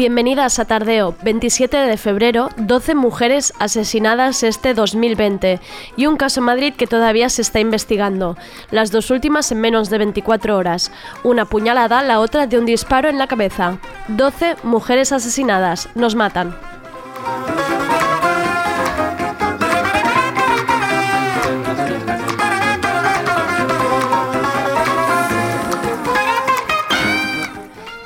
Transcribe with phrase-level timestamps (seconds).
[0.00, 5.60] Bienvenidas a Tardeo, 27 de febrero, 12 mujeres asesinadas este 2020
[5.94, 8.38] y un caso Madrid que todavía se está investigando.
[8.70, 10.90] Las dos últimas en menos de 24 horas.
[11.22, 13.76] Una puñalada, la otra de un disparo en la cabeza.
[14.08, 15.90] 12 mujeres asesinadas.
[15.94, 16.56] Nos matan.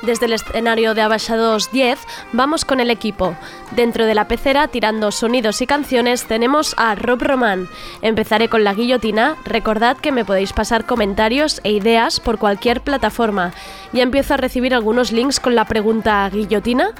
[0.05, 1.97] Desde el escenario de Abaixados 10
[2.31, 3.35] vamos con el equipo.
[3.71, 7.67] Dentro de la pecera, tirando sonidos y canciones, tenemos a Rob Román.
[8.03, 9.35] Empezaré con la guillotina.
[9.45, 13.51] Recordad que me podéis pasar comentarios e ideas por cualquier plataforma.
[13.93, 16.91] Ya empiezo a recibir algunos links con la pregunta ¿guillotina?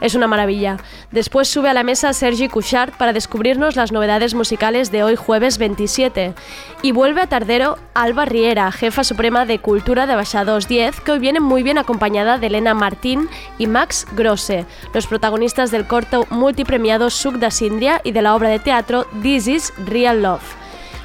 [0.00, 0.78] Es una maravilla.
[1.10, 5.58] Después sube a la mesa Sergi Couchard para descubrirnos las novedades musicales de hoy jueves
[5.58, 6.34] 27.
[6.82, 11.18] Y vuelve a Tardero Alba Riera, jefa suprema de Cultura de Baixados 10, que hoy
[11.18, 17.08] viene muy bien acompañada de Elena Martín y Max Grosse, los protagonistas del corto multipremiado
[17.08, 20.42] Suc da Sindria y de la obra de teatro This is Real Love.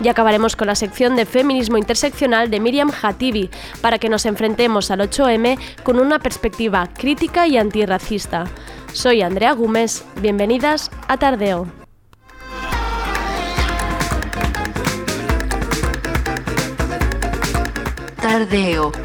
[0.02, 4.92] Y acabaremos con la sección de feminismo interseccional de Miriam Hatibi para que nos enfrentemos
[4.92, 8.46] al 8M con una perspectiva crítica y antirracista.
[8.92, 11.68] Soy Andrea Gómez, bienvenidas a Tardeo.
[18.22, 19.05] Tardeo.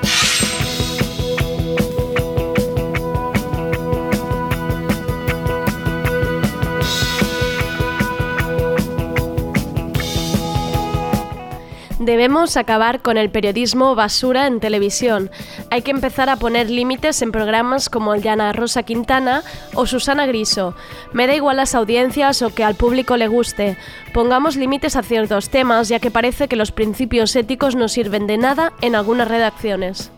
[12.11, 15.31] Debemos acabar con el periodismo basura en televisión.
[15.69, 19.43] Hay que empezar a poner límites en programas como el de Ana Rosa Quintana
[19.75, 20.75] o Susana Griso.
[21.13, 23.77] Me da igual las audiencias o que al público le guste.
[24.13, 28.37] Pongamos límites a ciertos temas, ya que parece que los principios éticos no sirven de
[28.37, 30.11] nada en algunas redacciones.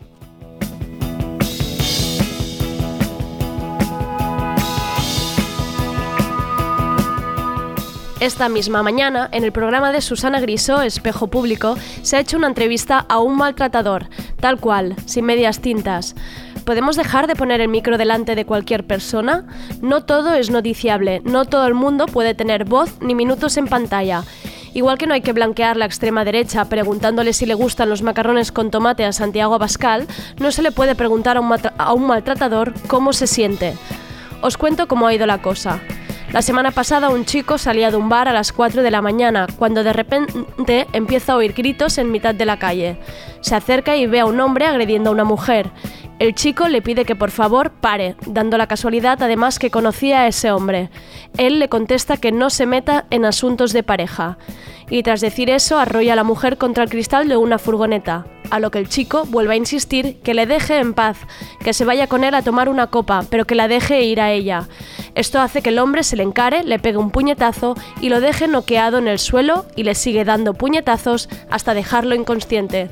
[8.24, 12.48] Esta misma mañana, en el programa de Susana Griso, Espejo Público, se ha hecho una
[12.48, 14.08] entrevista a un maltratador,
[14.40, 16.16] tal cual, sin medias tintas.
[16.66, 19.46] ¿Podemos dejar de poner el micro delante de cualquier persona?
[19.82, 24.24] No todo es noticiable, no todo el mundo puede tener voz ni minutos en pantalla.
[24.74, 28.54] Igual que no hay que blanquear la extrema derecha preguntándole si le gustan los macarrones
[28.54, 30.08] con tomate a Santiago Abascal,
[30.40, 33.74] no se le puede preguntar a un, a un maltratador cómo se siente.
[34.42, 35.82] Os cuento cómo ha ido la cosa.
[36.34, 39.46] La semana pasada un chico salía de un bar a las 4 de la mañana,
[39.56, 42.98] cuando de repente empieza a oír gritos en mitad de la calle.
[43.42, 45.70] Se acerca y ve a un hombre agrediendo a una mujer.
[46.20, 50.28] El chico le pide que por favor pare, dando la casualidad además que conocía a
[50.28, 50.90] ese hombre.
[51.38, 54.38] Él le contesta que no se meta en asuntos de pareja.
[54.90, 58.60] Y tras decir eso, arrolla a la mujer contra el cristal de una furgoneta, a
[58.60, 61.18] lo que el chico vuelve a insistir que le deje en paz,
[61.64, 64.32] que se vaya con él a tomar una copa, pero que la deje ir a
[64.32, 64.68] ella.
[65.16, 68.48] Esto hace que el hombre se le encare, le pegue un puñetazo y lo deje
[68.48, 72.92] noqueado en el suelo y le sigue dando puñetazos hasta dejarlo inconsciente.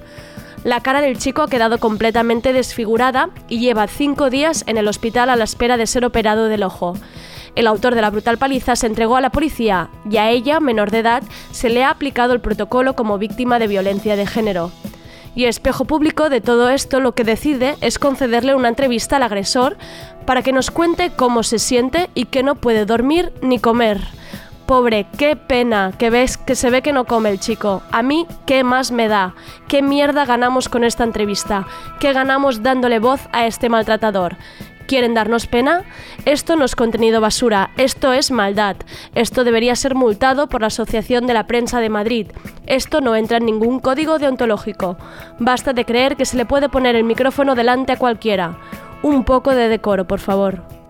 [0.63, 5.31] La cara del chico ha quedado completamente desfigurada y lleva cinco días en el hospital
[5.31, 6.93] a la espera de ser operado del ojo.
[7.55, 10.91] El autor de la brutal paliza se entregó a la policía y a ella, menor
[10.91, 14.71] de edad, se le ha aplicado el protocolo como víctima de violencia de género.
[15.33, 19.77] Y espejo público de todo esto lo que decide es concederle una entrevista al agresor
[20.27, 23.99] para que nos cuente cómo se siente y que no puede dormir ni comer.
[24.71, 27.83] Pobre, qué pena que ves que se ve que no come el chico.
[27.91, 29.35] A mí, ¿qué más me da?
[29.67, 31.67] ¿Qué mierda ganamos con esta entrevista?
[31.99, 34.37] ¿Qué ganamos dándole voz a este maltratador?
[34.87, 35.83] ¿Quieren darnos pena?
[36.23, 38.77] Esto no es contenido basura, esto es maldad.
[39.13, 42.27] Esto debería ser multado por la Asociación de la Prensa de Madrid.
[42.65, 44.95] Esto no entra en ningún código deontológico.
[45.37, 48.57] Basta de creer que se le puede poner el micrófono delante a cualquiera.
[49.03, 50.80] Un poco de decoro, por favor.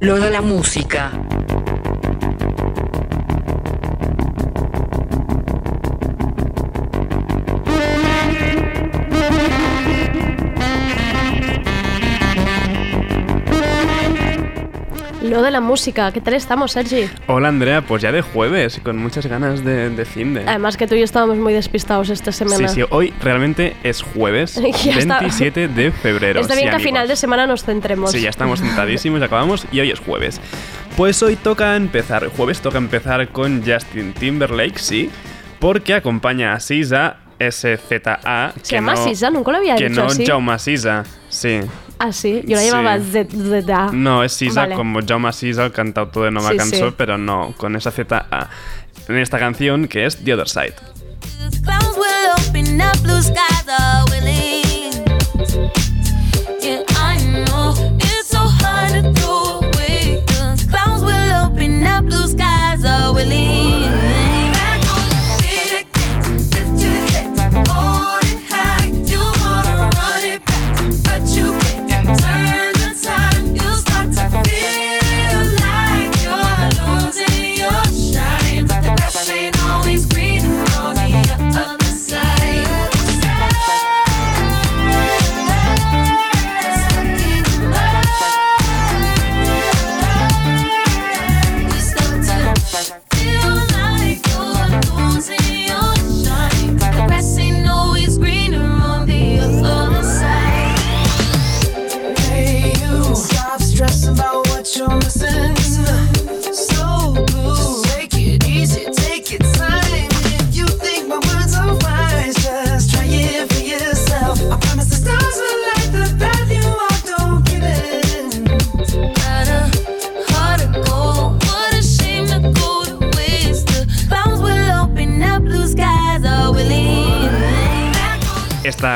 [0.00, 1.31] De la música.
[15.52, 17.08] La música, ¿qué tal estamos, Sergi?
[17.26, 20.44] Hola Andrea, pues ya de jueves, con muchas ganas de, de fin de...
[20.46, 22.68] Además que tú y yo estábamos muy despistados esta semana.
[22.68, 25.20] Sí, sí, hoy realmente es jueves, Ya está.
[25.20, 26.40] 27 de febrero.
[26.40, 28.10] Está sí, bien que a final de semana nos centremos.
[28.10, 30.40] Sí, ya estamos sentadísimos, acabamos y hoy es jueves.
[30.96, 35.10] Pues hoy toca empezar, jueves toca empezar con Justin Timberlake, sí,
[35.60, 38.54] porque acompaña a Sisa, SZA.
[38.62, 39.30] ¿Se llama Sisa?
[39.30, 40.24] Nunca lo había Que dicho no así.
[40.24, 41.60] Jaume Sisa, sí.
[42.04, 42.68] Ah, sí, yo la Sí.
[42.70, 43.90] llamaba ZZA.
[43.92, 44.74] No, es Sisa Vale.
[44.74, 46.94] como Jaume Sisa, el cantautor de Nova Sí, Cançó, sí.
[46.96, 48.50] pero no, con esa ZA.
[49.08, 50.74] En esta canción que es The Other Side.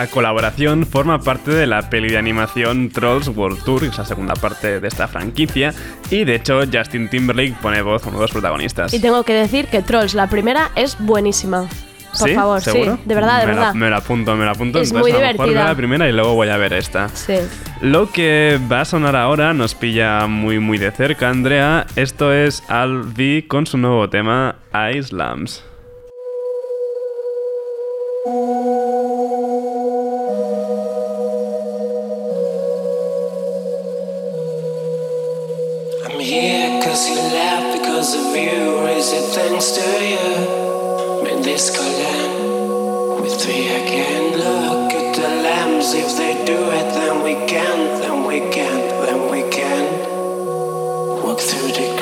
[0.02, 4.04] Esta colaboración forma parte de la peli de animación Trolls World Tour, que es la
[4.04, 5.72] segunda parte de esta franquicia,
[6.10, 8.93] y de hecho Justin Timberlake pone voz a uno de los protagonistas.
[8.93, 11.66] Y tengo que decir que Trolls, la primera, es buenísima.
[12.19, 12.34] Por ¿Sí?
[12.34, 12.96] favor, ¿Seguro?
[12.96, 13.69] sí, de verdad, de me verdad.
[13.69, 14.81] La, me la apunto, me la apunto.
[14.81, 15.64] Es Entonces, muy a lo mejor veo divertida.
[15.70, 17.08] la primera y luego voy a ver esta.
[17.08, 17.34] Sí.
[17.81, 21.87] Lo que va a sonar ahora nos pilla muy muy de cerca, Andrea.
[21.96, 24.56] Esto es Al V con su nuevo tema
[24.94, 25.64] Islams.
[41.56, 44.25] This collab with three again.
[44.37, 45.94] Look at the lambs.
[45.94, 47.79] If they do it, then we can.
[48.03, 48.81] Then we can.
[49.06, 49.85] Then we can.
[51.23, 51.96] Walk through the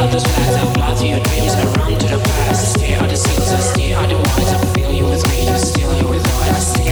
[0.00, 0.56] at those facts.
[0.56, 2.76] I'll blot your dreams I run to the past.
[2.76, 4.50] I Stare at the scenes, I stare at the ones.
[4.54, 6.42] I fill you with me, you steal you with all.
[6.42, 6.87] I stare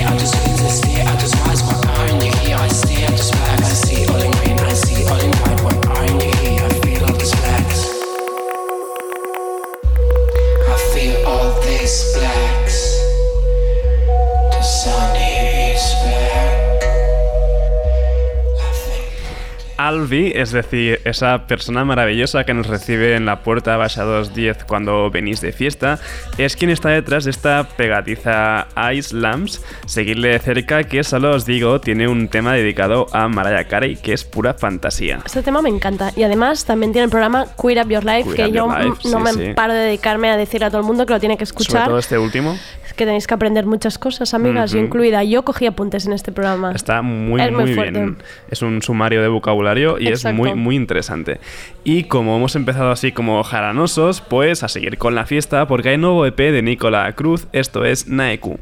[20.13, 25.41] Es decir, esa persona maravillosa que nos recibe en la puerta Baixados 10 cuando venís
[25.41, 25.99] de fiesta,
[26.39, 29.65] es quien está detrás de esta pegadiza Ice Lamps.
[29.87, 34.13] Seguirle de cerca, que solo os digo, tiene un tema dedicado a Mariah Carey, que
[34.13, 35.21] es pura fantasía.
[35.25, 36.13] Este tema me encanta.
[36.17, 39.11] Y además también tiene el programa Queer Up Your Life, Queer que yo Life, mm,
[39.11, 39.55] no sí, me sí.
[39.55, 41.89] paro de dedicarme a decir a todo el mundo que lo tiene que Sobre escuchar.
[41.89, 42.57] todo este último.
[42.87, 44.87] Es que tenéis que aprender muchas cosas, amigas, yo Ujú.
[44.87, 45.25] incluida.
[45.25, 46.73] Yo cogí apuntes en este programa.
[46.73, 48.19] Está muy, Es muy muy, bien.
[48.51, 50.29] Es un sumario de vocabulario y Exacto.
[50.29, 51.41] es muy, muy interesante.
[51.85, 55.99] Y como hemos empezado así como jaranosos, pues a seguir con la fiesta porque hay
[55.99, 58.59] nuevo EP de Nicola Cruz, esto es Naeku.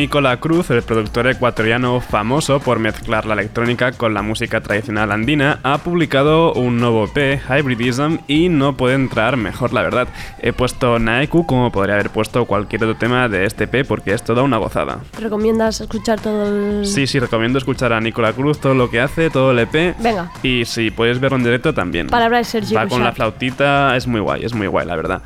[0.00, 5.60] Nicola Cruz, el productor ecuatoriano famoso por mezclar la electrónica con la música tradicional andina,
[5.62, 10.08] ha publicado un nuevo EP, Hybridism, y no puede entrar mejor, la verdad.
[10.40, 14.22] He puesto Naeku como podría haber puesto cualquier otro tema de este EP porque es
[14.22, 15.00] toda una gozada.
[15.10, 16.86] ¿Te recomiendas escuchar todo el...?
[16.86, 19.94] Sí, sí, recomiendo escuchar a Nicola Cruz, todo lo que hace, todo el EP.
[19.98, 20.32] Venga.
[20.42, 22.06] Y si puedes verlo en directo también.
[22.06, 25.20] Palabra de Sergi Va con la flautita, es muy guay, es muy guay, la verdad.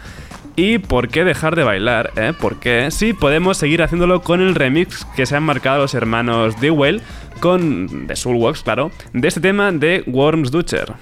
[0.56, 2.12] ¿Y por qué dejar de bailar?
[2.16, 2.32] Eh?
[2.40, 2.90] ¿Por qué?
[2.90, 7.02] Sí, podemos seguir haciéndolo con el remix que se han marcado los hermanos Dewell,
[7.40, 10.94] con de Soulworks, claro, de este tema de Worms Dutcher.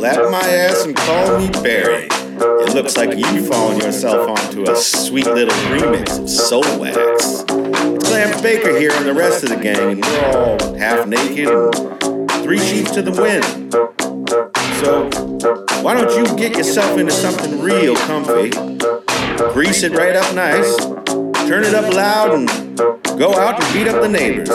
[0.00, 2.08] Well, Barry.
[2.10, 6.98] It looks like you've fallen yourself onto a sweet little remix of Soul Wax.
[6.98, 11.48] It's Clarence Baker here and the rest of the gang, and we're all half naked
[11.48, 13.72] and three sheets to the wind.
[14.80, 15.08] So,
[15.82, 18.50] why don't you get yourself into something real comfy?
[19.54, 20.76] Grease it right up nice,
[21.48, 22.48] turn it up loud, and
[23.18, 24.50] go out and beat up the neighbors.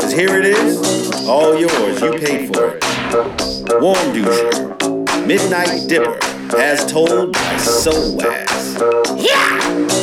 [0.00, 2.84] Cause here it is, all yours, you paid for it.
[3.80, 4.67] Warm Doucher,
[5.28, 6.18] Midnight Dipper,
[6.56, 8.72] as told by Soul Wax.
[9.20, 9.97] Here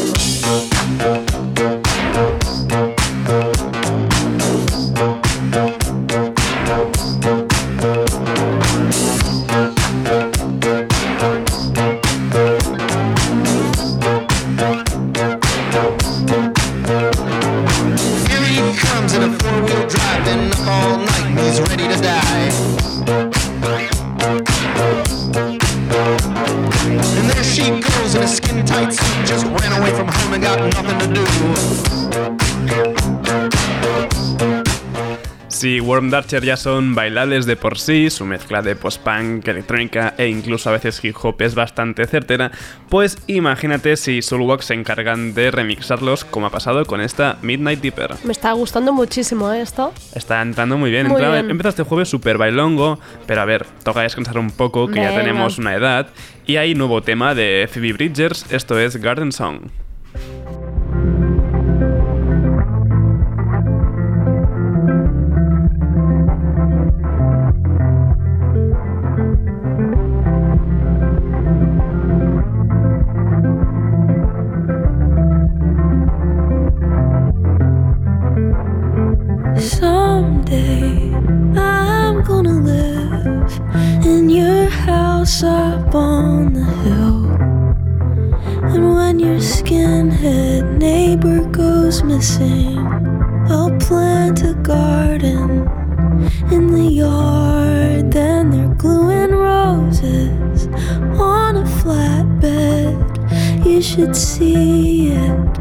[35.96, 40.68] Worm Darcher ya son bailables de por sí, su mezcla de post-punk, electrónica e incluso
[40.68, 42.52] a veces hip hop es bastante certera,
[42.90, 48.16] pues imagínate si Soulwax se encargan de remixarlos como ha pasado con esta Midnight Dipper.
[48.26, 49.94] Me está gustando muchísimo ¿eh, esto.
[50.14, 51.08] Está entrando muy bien.
[51.08, 51.50] Muy Entra- bien.
[51.50, 55.58] Empieza este jueves súper bailongo, pero a ver, toca descansar un poco, que ya tenemos
[55.60, 56.08] una edad.
[56.46, 59.62] Y hay nuevo tema de Phoebe Bridgers, esto es Garden Song.
[85.26, 87.26] House up on the hill.
[88.74, 92.78] And when your skinhead neighbor goes missing,
[93.50, 95.68] I'll plant a garden
[96.52, 98.12] in the yard.
[98.12, 100.68] Then they're gluing roses
[101.20, 102.96] on a flatbed.
[103.66, 105.60] You should see it.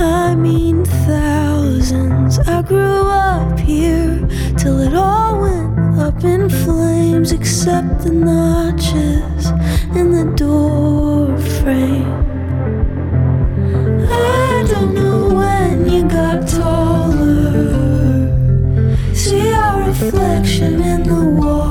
[0.00, 2.40] I mean, thousands.
[2.40, 4.26] I grew up here
[4.58, 9.46] till it all went up in flames, except the notches
[9.96, 12.12] in the door frame.
[14.10, 17.94] I don't know when you got taller.
[19.14, 21.63] See our reflection in the water.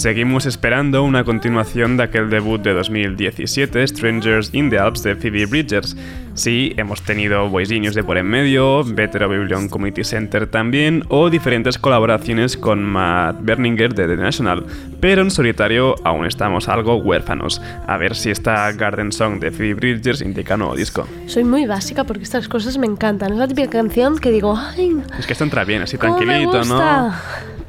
[0.00, 5.44] Seguimos esperando una continuación de aquel debut de 2017, Strangers in the Alps de Phoebe
[5.44, 5.94] Bridgers.
[6.32, 11.28] Sí, hemos tenido Voice Genius de por en medio, Vetero Biblion Community Center también, o
[11.28, 14.64] diferentes colaboraciones con Matt Berninger de The National,
[15.00, 17.60] pero en solitario aún estamos algo huérfanos.
[17.86, 21.06] A ver si esta Garden Song de Phoebe Bridgers indica nuevo disco.
[21.26, 23.32] Soy muy básica porque estas cosas me encantan.
[23.32, 26.24] Es la típica canción que digo, ay, Es que esto entra bien, así ¿Cómo me
[26.24, 27.12] tranquilito, ¿no?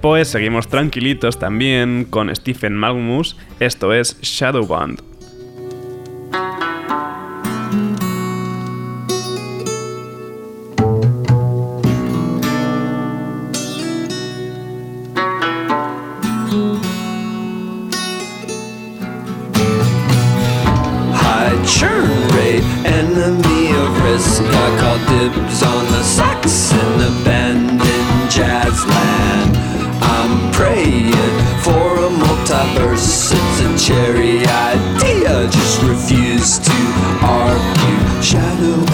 [0.01, 0.07] Gusta?
[0.07, 4.17] Pues seguimos tranquilitos también con Stephen Malmus, esto es
[24.77, 29.50] call dibs on the sax in abandoned jazz land.
[30.01, 31.13] I'm praying
[31.63, 33.31] for a multiverse.
[33.33, 36.71] It's a cherry idea, just refuse to
[37.23, 38.21] argue.
[38.21, 38.85] Shadow.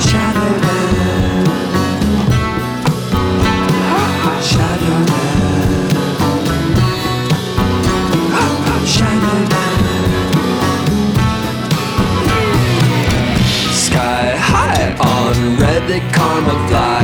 [0.00, 0.52] Shadow
[13.72, 17.01] Sky high on Reddit, karma fly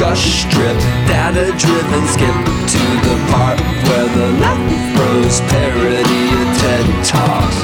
[0.00, 0.78] gush, drip,
[1.60, 2.36] driven, skip
[2.72, 7.58] to the part where the left bros parody of TED Talks.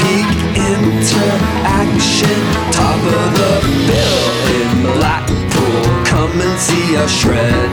[0.00, 0.28] Peak
[0.72, 2.38] interaction,
[2.72, 3.54] top of the
[3.88, 4.24] bill
[4.56, 5.82] in Blackpool.
[6.06, 7.70] Come and see us shred.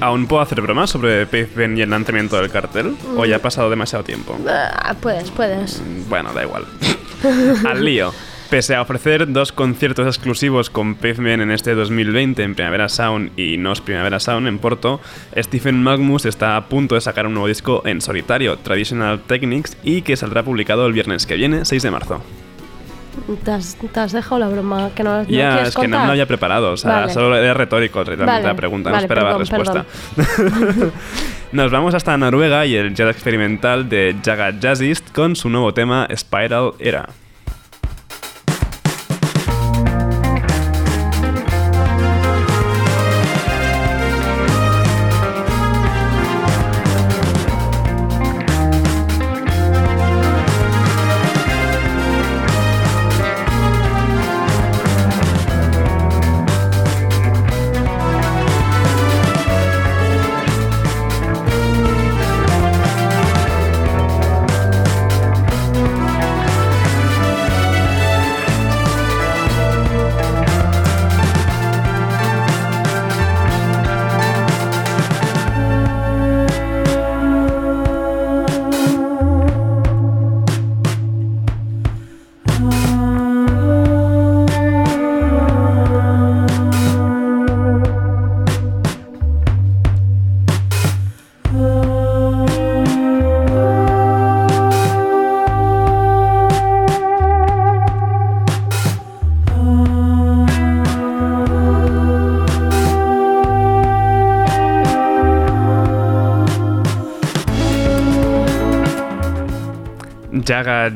[0.00, 2.96] ¿Aún puedo hacer bromas sobre Pavement y el lanzamiento del cartel?
[3.16, 4.36] ¿O ya ha pasado demasiado tiempo?
[4.48, 5.80] ah, puedes, puedes.
[6.08, 6.66] Bueno, da igual.
[7.68, 8.12] Al lío.
[8.50, 13.58] Pese a ofrecer dos conciertos exclusivos con Pavement en este 2020 en Primavera Sound y
[13.58, 15.02] Nos Primavera Sound en Porto,
[15.36, 20.00] Stephen Magmus está a punto de sacar un nuevo disco en solitario, Traditional Techniques, y
[20.00, 22.22] que saldrá publicado el viernes que viene, 6 de marzo.
[23.44, 25.82] ¿Te has, te has dejado la broma que no, no ya, quieres es que no
[25.82, 26.00] contar?
[26.00, 27.12] me lo había preparado, o sea, Vale.
[27.12, 29.84] solo era retórico realmente Vale, la pregunta, vale, no esperaba perdón,
[30.16, 30.90] respuesta.
[31.52, 36.08] Nos vamos hasta Noruega y el jazz experimental de Jaga Jazzist con su nuevo tema
[36.16, 37.10] Spiral Era.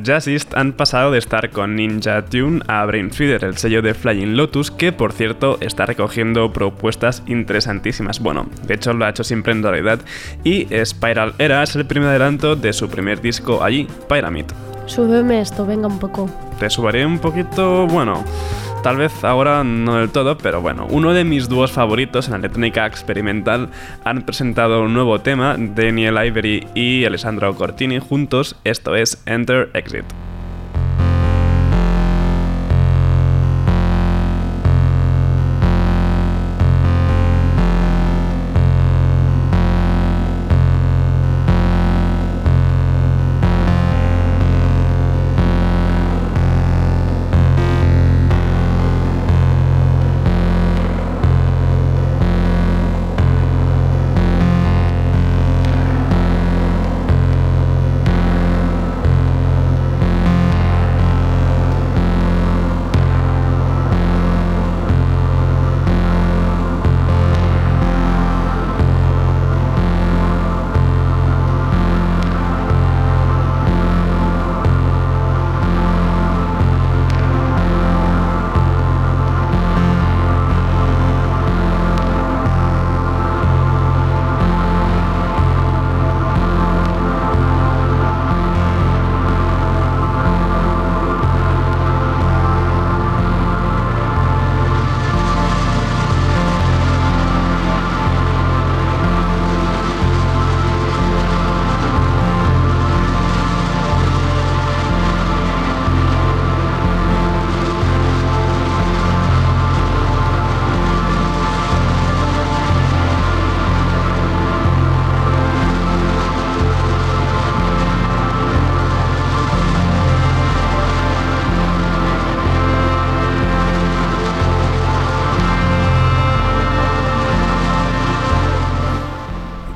[0.03, 4.71] Jazzist han pasado de estar con Ninja Tune a Brainfeeder, el sello de Flying Lotus,
[4.71, 8.21] que por cierto está recogiendo propuestas interesantísimas.
[8.21, 10.01] Bueno, de hecho lo ha hecho siempre en realidad.
[10.45, 14.45] Y Spiral Era es el primer adelanto de su primer disco allí, Pyramid.
[14.87, 16.29] Súbeme esto, venga un poco.
[16.59, 18.25] Te subaré un poquito, bueno,
[18.83, 22.39] tal vez ahora no del todo, pero bueno, uno de mis dúos favoritos en la
[22.39, 23.69] electrónica experimental
[24.05, 30.05] han presentado un nuevo tema, Daniel Ivory y Alessandro Cortini juntos, esto es Enter Exit.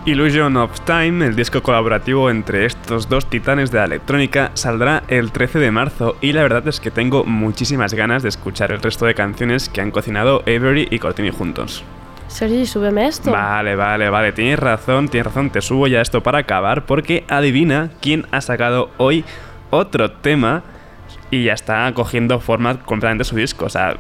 [0.07, 5.33] Illusion of Time, el disco colaborativo entre estos dos titanes de la electrónica, saldrá el
[5.33, 9.05] 13 de marzo y la verdad es que tengo muchísimas ganas de escuchar el resto
[9.05, 11.83] de canciones que han cocinado Avery y Cortini juntos.
[12.29, 13.33] Sergi, súbeme esto.
[13.33, 17.91] Vale, vale, vale, tienes razón, tienes razón, te subo ya esto para acabar porque adivina
[18.01, 19.25] quién ha sacado hoy
[19.71, 20.63] otro tema
[21.31, 23.97] y ya está cogiendo forma completamente su disco, o sea,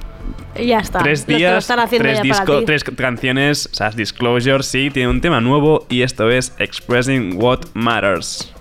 [0.60, 1.00] Ya está.
[1.00, 1.66] tres días,
[1.98, 6.54] tres, disco- tres canciones, o sea, Disclosure, sí, tiene un tema nuevo y esto es
[6.58, 8.52] Expressing What Matters.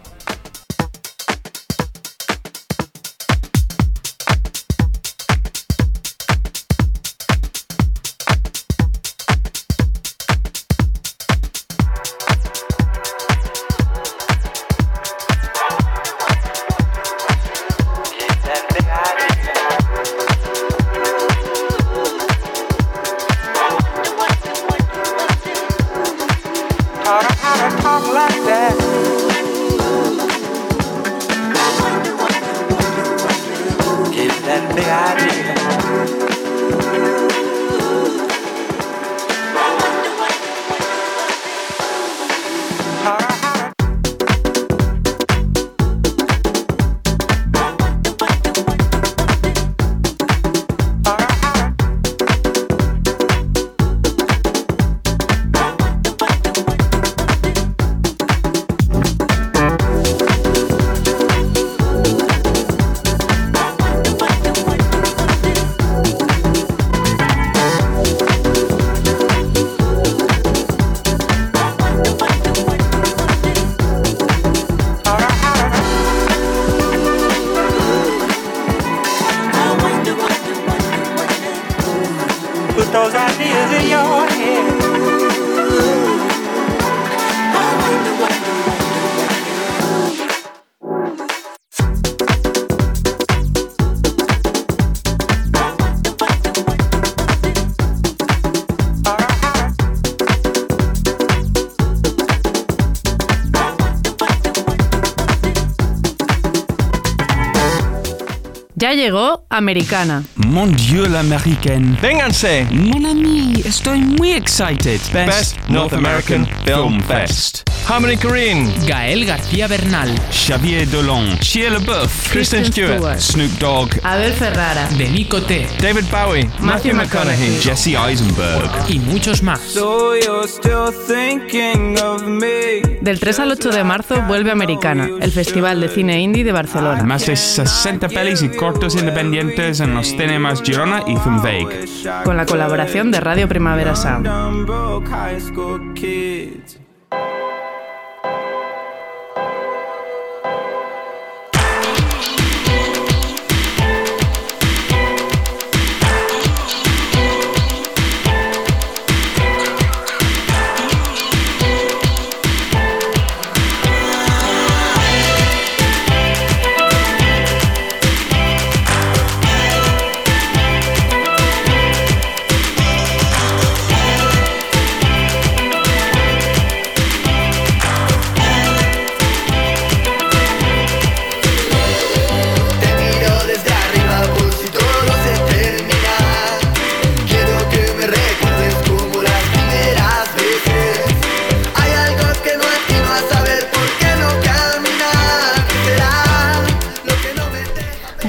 [109.06, 110.24] Llegó Americana.
[110.36, 111.98] Mon Dieu, l'américaine.
[112.02, 112.68] Vénganse!
[112.72, 115.00] Mon ami, estoy muy excited.
[115.14, 117.64] Best North American Film Fest.
[117.88, 118.68] Harmony Korine.
[118.88, 120.10] Gael García Bernal.
[120.32, 121.38] Xavier Dolan.
[121.40, 122.32] Shia LaBeouf.
[122.32, 123.20] Kristen Stewart.
[123.20, 123.92] Snoop Dogg.
[124.04, 124.88] Abel Ferrara.
[124.98, 125.68] Denis Coté.
[125.80, 126.50] David Bowie.
[126.60, 127.60] Matthew McConaughey.
[127.62, 128.70] Jesse Eisenberg.
[128.90, 129.60] Y muchos más.
[129.60, 132.82] So you're still thinking of me.
[133.02, 137.04] Del 3 al 8 de marzo vuelve Americana, el Festival de Cine Indie de Barcelona.
[137.04, 141.88] Más de 60 pelis y cortos independientes en los cinemas Girona y Zumweg.
[142.24, 144.28] Con la colaboración de Radio Primavera Sound.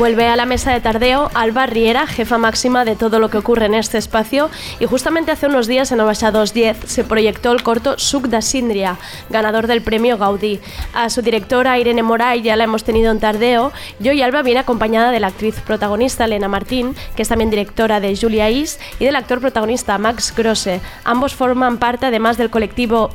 [0.07, 3.67] Vuelve a la mesa de tardeo Alba Riera, jefa máxima de todo lo que ocurre
[3.67, 7.99] en este espacio, y justamente hace unos días en Obaxa 210 se proyectó el corto
[7.99, 8.99] Suc da Síndria,
[9.31, 10.61] ganador del premio Gaudí.
[10.95, 14.61] A su directora Irene Moray ya la hemos tenido en tardeo, y hoy Alba viene
[14.61, 19.07] acompañada de la actriz protagonista Elena Martín, que es también directora de Julia Is, y
[19.07, 20.81] del actor protagonista Max Grosse.
[21.03, 23.11] Ambos forman parte además del colectivo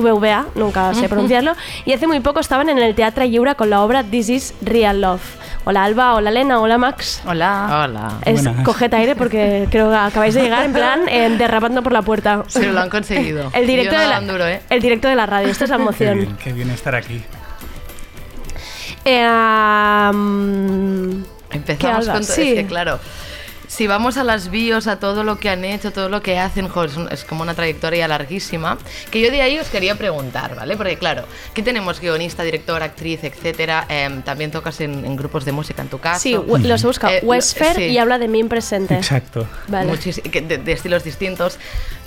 [0.00, 1.54] VVA, nunca sé pronunciarlo,
[1.84, 5.00] y hace muy poco estaban en el Teatro Lliure con la obra This is Real
[5.00, 5.22] Love.
[5.66, 7.22] Hola Alba, hola Elena, hola Max.
[7.26, 7.84] Hola.
[7.84, 8.12] Hola.
[8.26, 12.02] Es, coged aire porque creo que acabáis de llegar en plan eh, derrapando por la
[12.02, 12.44] puerta.
[12.48, 13.50] Sí, lo han conseguido.
[13.54, 14.60] El directo, de la, duro, ¿eh?
[14.68, 16.18] el directo de la radio, esto es la Qué emoción.
[16.18, 17.22] bien, qué bien estar aquí.
[19.06, 22.34] Eh, am, ¿qué, Empezamos con todo.
[22.34, 22.50] Sí.
[22.50, 22.98] Es que, claro,
[23.68, 26.68] si vamos a las bios, a todo lo que han hecho, todo lo que hacen,
[26.68, 28.78] jo, es, un- es como una trayectoria larguísima.
[29.10, 30.76] Que yo de ahí os quería preguntar, ¿vale?
[30.76, 31.24] Porque, claro,
[31.54, 32.00] ¿qué tenemos?
[32.00, 33.86] Guionista, director, actriz, etcétera.
[33.88, 36.20] Em, también tocas en, en grupos de música en tu caso.
[36.20, 37.12] Sí, los he buscado.
[37.12, 37.82] Eh, lo- Westfair sí.
[37.84, 38.94] y habla de mí en presente.
[38.94, 39.46] Exacto.
[39.68, 39.90] Vale.
[39.92, 41.58] Muchis- que de, de estilos distintos.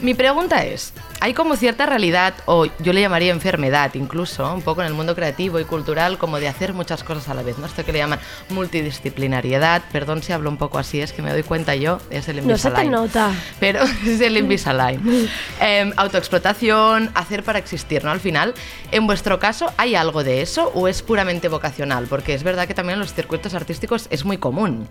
[0.01, 4.82] Mi pregunta es, hay como cierta realidad, o yo le llamaría enfermedad incluso, un poco
[4.82, 7.65] en el mundo creativo y cultural, como de hacer muchas cosas a la vez, ¿no?
[7.65, 11.43] Esto que le llaman multidisciplinariedad, perdón si hablo un poco así, es que me doy
[11.43, 12.91] cuenta yo, es el No se te Invisalign.
[12.91, 13.32] nota.
[13.60, 15.30] Pero es el Invisalign.
[15.60, 18.12] Em, autoexplotación, hacer para existir, ¿no?
[18.12, 18.53] Al final,
[18.91, 22.06] en vuestro caso, ¿hay algo de eso o es puramente vocacional?
[22.08, 24.88] Porque es verdad que también en los circuitos artísticos es muy común.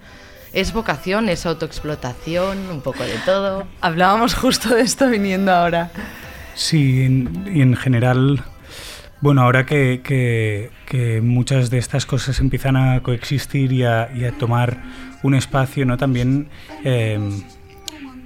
[0.57, 3.66] Es vocación, es autoexplotación, un poco de todo.
[3.83, 5.90] Hablábamos justo de esto viniendo ahora.
[6.55, 8.42] Sí, en- y en general,
[9.21, 14.25] bueno, ahora que, que- que muchas de estas cosas empiezan a coexistir y a, y
[14.25, 14.83] a tomar
[15.23, 15.99] un espacio, ¿no?
[15.99, 16.49] También,
[16.85, 17.19] eh,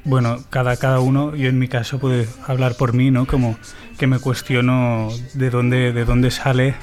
[0.05, 3.27] bueno, cada, cada uno, yo en mi caso puedo hablar por mí, ¿no?
[3.27, 3.59] Como
[3.99, 6.77] que me cuestiono de dónde, de dónde sale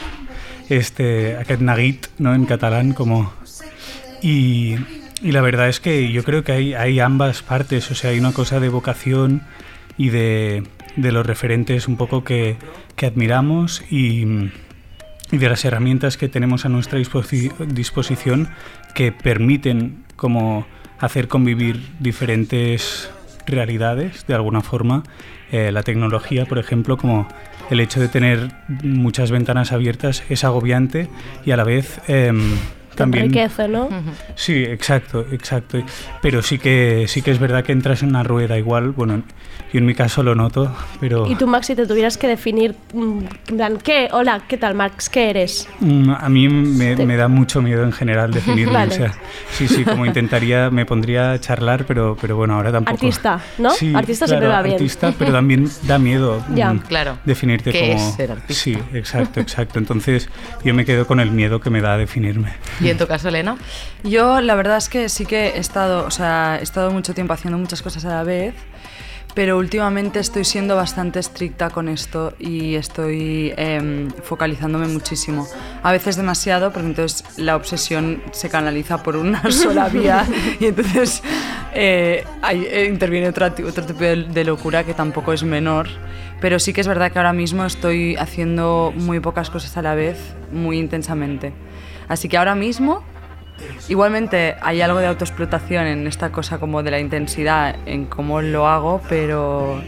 [0.67, 1.62] este, aquest
[2.19, 2.36] ¿no?
[2.36, 3.31] En catalán, como...
[4.21, 4.75] Y,
[5.21, 8.19] y la verdad es que yo creo que hay, hay ambas partes, o sea, hay
[8.19, 9.41] una cosa de vocación
[9.97, 10.63] y de,
[10.95, 12.58] de los referentes un poco que,
[12.95, 14.25] que admiramos y,
[15.32, 18.49] y de las herramientas que tenemos a nuestra disposi- disposición
[18.93, 20.67] que permiten como
[20.99, 23.10] hacer convivir diferentes
[23.45, 25.03] realidades de alguna forma.
[25.51, 27.27] Eh, la tecnología, por ejemplo, como
[27.69, 28.51] el hecho de tener
[28.84, 31.08] muchas ventanas abiertas es agobiante
[31.45, 32.32] y a la vez Te
[32.97, 33.25] también...
[33.25, 33.89] enriquece, ¿no?
[34.36, 35.79] Sí, exacto, exacto.
[36.21, 38.91] Pero sí que sí que es verdad que entras en una rueda igual.
[38.91, 39.23] Bueno,
[39.71, 42.75] yo en mi caso lo noto, pero Y tú, Max, si te tuvieras que definir,
[42.93, 44.07] mm, en plan, ¿qué?
[44.12, 45.10] Hola, ¿qué tal, Max?
[45.10, 45.67] ¿Qué eres?
[45.79, 48.73] mm, a mí me, Te- me da mucho miedo en general definirme.
[48.77, 48.93] Vale.
[48.93, 49.13] O sea,
[49.51, 52.95] sí, sí, como intentaría, me pondría a charlar, pero, pero bueno, ahora tampoco.
[52.95, 53.69] Artista, ¿no?
[53.71, 54.75] Sí, Artista claro, siempre va bien.
[54.75, 56.73] Artista, pero también da miedo Ya.
[56.73, 57.17] mm, Claro.
[57.25, 57.93] definirte ¿Qué como.
[58.10, 58.53] es ser artista?
[58.63, 59.79] Sí, exacto, exacto.
[59.79, 60.29] Entonces
[60.63, 62.53] yo me quedo con el miedo que me da a definirme.
[62.88, 63.58] ¿Y en tu caso, Elena?
[64.04, 67.34] Yo la verdad es que sí que he estado, o sea, he estado mucho tiempo
[67.34, 68.54] haciendo muchas cosas a la vez,
[69.36, 75.47] pero últimamente estoy siendo bastante estricta con esto y estoy em, focalizándome muchísimo.
[75.84, 80.26] A veces demasiado, porque entonces la obsesión se canaliza por una sola vía
[80.60, 81.21] y entonces
[81.76, 85.88] eh, eh, interviene otro, ti- otro tipo de locura que tampoco es menor.
[86.41, 89.93] Pero sí que es verdad que ahora mismo estoy haciendo muy pocas cosas a la
[89.95, 90.17] vez,
[90.52, 91.52] muy intensamente.
[92.07, 93.03] Así que ahora mismo
[93.89, 98.67] Igualmente hay algo de autoexplotación en esta cosa como de la intensidad, en cómo lo
[98.67, 99.81] hago, pero,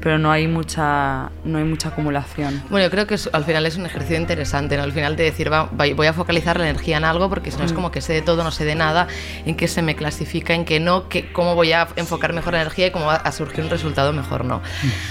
[0.00, 2.62] pero no, hay mucha, no hay mucha acumulación.
[2.70, 4.82] Bueno, yo creo que es- al final es un ejercicio interesante, ¿no?
[4.84, 7.64] Al final de decir, va, voy a focalizar la energía en algo porque si no
[7.64, 7.74] es Mm.
[7.74, 9.08] como que sé de todo, no sé de nada,
[9.44, 12.62] en qué se me clasifica, en qué no, que, cómo voy a enfocar mejor la
[12.62, 14.62] energía y cómo va a surgir un resultado mejor, ¿no?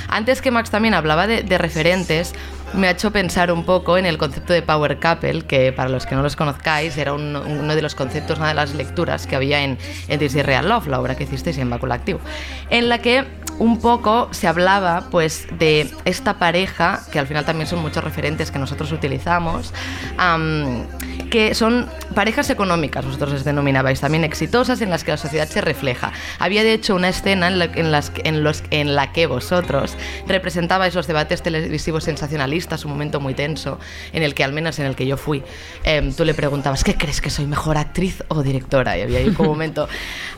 [0.07, 2.33] Antes que Max también hablaba de, de referentes,
[2.73, 6.05] me ha hecho pensar un poco en el concepto de Power Couple, que para los
[6.05, 9.35] que no los conozcáis era un- uno de los conceptos, una de las lecturas que
[9.35, 12.19] había en, en This is Real Love, la obra que hicisteis en Báculo Activo,
[12.69, 13.25] en la que
[13.59, 18.49] un poco se hablaba pues de esta pareja, que al final también son muchos referentes
[18.51, 19.73] que nosotros utilizamos,
[20.17, 20.85] am,
[21.29, 25.61] que son parejas económicas, vosotros les denominabais también exitosas, en las que la sociedad se
[25.61, 26.11] refleja.
[26.39, 29.95] Había de hecho una escena en la, en las, en los, en la que vosotros
[30.27, 33.79] representabais los debates televisivos sensacionalistas, un momento muy tenso,
[34.13, 35.43] en el que al menos en el que yo fui,
[35.83, 38.97] em, tú le preguntabas, ¿qué crees que soy mejor actriz o directora?
[38.97, 39.87] Y había ahí un momento.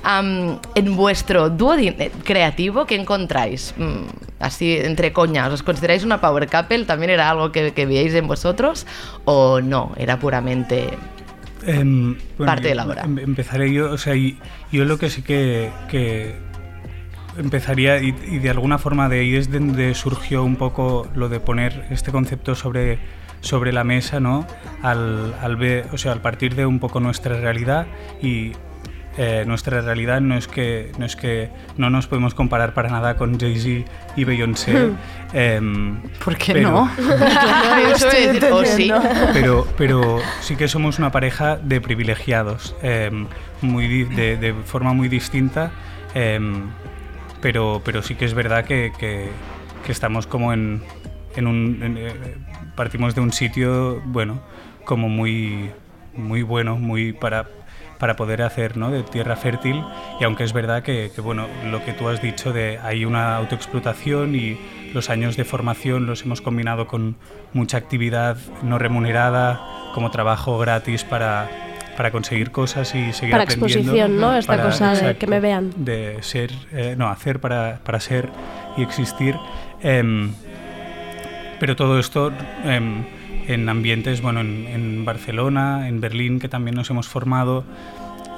[0.04, 3.74] Am, en vuestro dúo eh, creativo, ¿qué encontráis?
[3.78, 4.06] Mm,
[4.40, 6.86] así, entre coñas, ¿os consideráis una power couple?
[6.86, 8.86] ¿También era algo que, que veíais en vosotros?
[9.26, 9.92] ¿O no?
[9.98, 10.98] Era puramente...
[11.66, 13.04] Em, Parte yo de la obra.
[13.04, 14.38] em- Empezaré yo, o sea, y,
[14.72, 16.36] yo lo que sí que, que
[17.38, 21.40] empezaría, y, y de alguna forma de ahí es donde surgió un poco lo de
[21.40, 23.00] poner este concepto sobre,
[23.42, 24.46] sobre la mesa, ¿no?
[24.82, 27.88] Al, al ver, o sea, al partir de un poco nuestra realidad
[28.22, 28.52] y
[29.18, 33.16] eh, nuestra realidad no es que no es que no nos podemos comparar para nada
[33.16, 34.90] con Jay-Z y Beyoncé.
[35.34, 36.92] em, ¿Por qué pero- no?
[36.98, 38.92] Claro, Eso iba a decir, o sí.
[39.34, 43.28] pero, pero sí que somos una pareja de privilegiados, em,
[43.62, 45.72] muy de, de forma muy distinta,
[46.14, 46.64] em,
[47.42, 49.30] pero, pero sí que es verdad que, que-
[49.86, 50.82] que estamos como en,
[51.36, 51.80] en un...
[51.84, 52.14] en, eh,
[52.76, 54.42] partimos de un sitio, bueno,
[54.86, 55.70] como muy,
[56.16, 57.48] muy bueno, muy para
[58.00, 58.92] para poder hacer ¿no?
[58.92, 59.84] de tierra fértil
[60.20, 63.36] y aunque es verdad que, que, bueno lo que tú has dicho de hay una
[63.38, 64.58] autoexplotación y
[64.94, 67.16] los años de formación los hemos combinado con
[67.54, 69.62] mucha actividad no remunerada
[69.94, 71.50] como trabajo gratis para
[71.96, 74.36] para conseguir cosas y seguir Para aprendiendo exposición, ¿no?
[74.36, 75.72] Esta para- cosa de que me vean.
[75.78, 78.30] de ser eh, no hacer para, para ser
[78.78, 79.36] y existir
[79.86, 80.34] Em,
[81.60, 82.32] pero todo esto
[82.64, 83.04] em,
[83.48, 87.64] en ambientes, bueno, en, en Barcelona, en Berlín, que también nos hemos formado,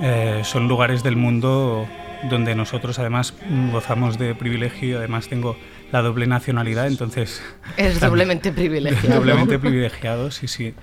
[0.02, 1.88] eh, son lugares del mundo
[2.30, 3.34] donde nosotros además
[3.72, 5.56] gozamos de privilegio, además tengo
[5.92, 7.44] la doble nacionalidad, entonces...
[7.78, 9.16] También- doblemente privilegiado.
[9.18, 10.74] Doblemente privilegiado, sí, sí.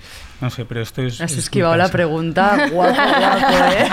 [0.41, 1.21] No sé, pero esto es...
[1.21, 3.89] Has es esquivado la pregunta, guapo, guapo, ¿eh?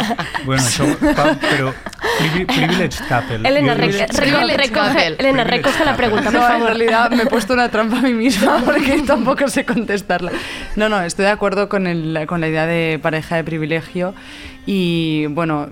[0.45, 1.73] Bueno, so- pa- pero
[2.17, 3.47] privi- privileged couple.
[3.47, 7.99] Elena, recoge, Elena, recoge la pregunta, por No, en realidad me he puesto una trampa
[7.99, 10.31] a mí misma porque tampoco sé contestarla.
[10.75, 14.13] No, no, estoy de acuerdo con, el- con la idea de pareja de privilegio
[14.71, 15.69] y bueno,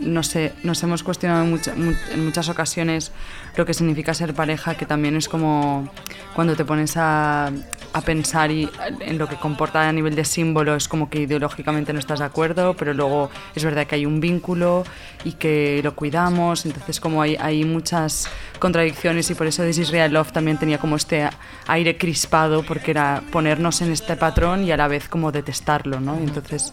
[0.00, 3.12] no sé, nos hemos cuestionado en, mucha- mu- en muchas ocasiones
[3.56, 5.88] lo que significa ser pareja, que también es como
[6.34, 7.52] cuando te pones a,
[7.92, 11.92] a pensar y en lo que comporta a nivel de símbolo, es como que ideológicamente
[11.92, 14.82] no estás de acuerdo, pero luego es verdad que hay un vínculo
[15.24, 18.28] y que lo cuidamos, entonces como hay, hay muchas
[18.58, 21.28] contradicciones y por eso This is Real Love también tenía como este
[21.68, 26.18] aire crispado porque era ponernos en este patrón y a la vez como detestarlo, ¿no?
[26.18, 26.72] Entonces...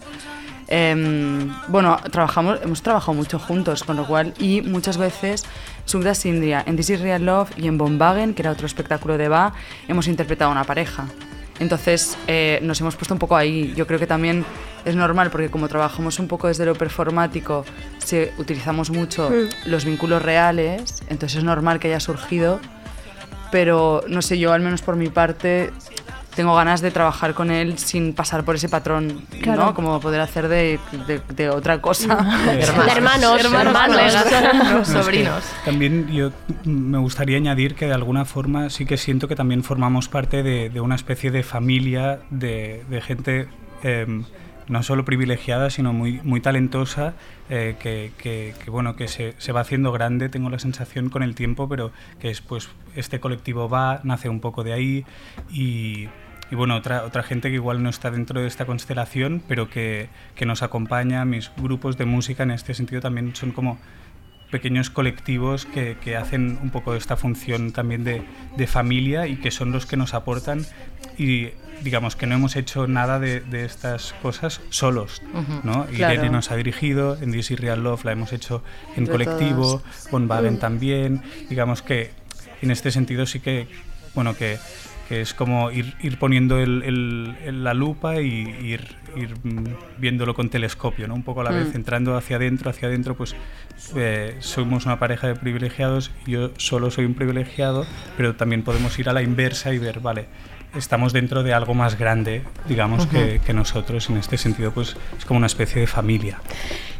[0.70, 5.44] em, bueno, trabajamos, hemos trabajado mucho juntos, con lo cual, y muchas veces,
[5.84, 9.28] Subdas India, en This is Real Love y en Bombagen, que era otro espectáculo de
[9.28, 9.52] Va,
[9.88, 11.06] hemos interpretado a una pareja.
[11.58, 13.74] Entonces eh, nos hemos puesto un poco ahí.
[13.76, 14.46] Yo creo que también
[14.86, 17.66] es normal porque como trabajamos un poco desde lo performático,
[17.98, 19.68] se, utilizamos mucho Mm.
[19.70, 22.60] los vínculos reales, entonces es normal que haya surgido.
[23.52, 25.70] Pero no sé, yo al menos por mi parte
[26.34, 29.66] tengo ganas de trabajar con él sin pasar por ese patrón, Claro.
[29.66, 29.74] ¿no?
[29.74, 32.14] Como poder hacer de, de- de otra cosa.
[32.46, 32.60] De
[32.92, 35.28] hermanos, hermanos, es que
[35.64, 36.30] También yo
[36.64, 40.70] me gustaría añadir que de alguna forma sí que siento que también formamos parte de,
[40.70, 43.48] de una especie de familia de, de gente
[43.82, 44.24] em,
[44.70, 47.14] no solo privilegiada, sino muy, muy talentosa,
[47.50, 51.22] eh, que, que- que, bueno, que se, se va haciendo grande, tengo la sensación con
[51.22, 55.04] el tiempo, pero que es, pues, este colectivo va, nace un poco de ahí
[55.50, 56.08] y,
[56.50, 60.08] y bueno, otra, otra gente que igual no está dentro de esta constelación, pero que,
[60.36, 63.78] que nos acompaña, mis grupos de música en este sentido también son como
[64.50, 68.22] pequeños colectivos que, que hacen un poco esta función también de,
[68.56, 70.66] de familia y que son los que nos aportan
[71.16, 71.48] y
[71.82, 75.60] digamos que no hemos hecho nada de, de estas cosas solos, Ujú.
[75.64, 75.86] ¿no?
[75.86, 76.14] Claro.
[76.14, 78.62] Irene nos ha dirigido, en This is Real Love la hemos hecho
[78.96, 80.08] en Entre colectivo, todas.
[80.08, 80.58] con Baden Mm.
[80.58, 82.10] también, digamos que
[82.60, 83.66] en este sentido sí que
[84.14, 84.58] bueno, que,
[85.10, 88.28] que es como ir, ir poniendo el- el- el- la lupa y
[88.62, 89.64] ir, ir mm,
[89.98, 91.16] viéndolo con telescopio, ¿no?
[91.16, 91.54] Un poco a la Mm.
[91.56, 93.34] vez, entrando hacia adentro, hacia adentro, pues
[93.96, 99.08] eh, somos una pareja de privilegiados, yo solo soy un privilegiado, pero también podemos ir
[99.08, 100.26] a la inversa y ver, vale,
[100.76, 105.24] estamos dentro de algo más grande, digamos, que, que nosotros, en este sentido, pues es
[105.24, 106.38] como una especie de familia.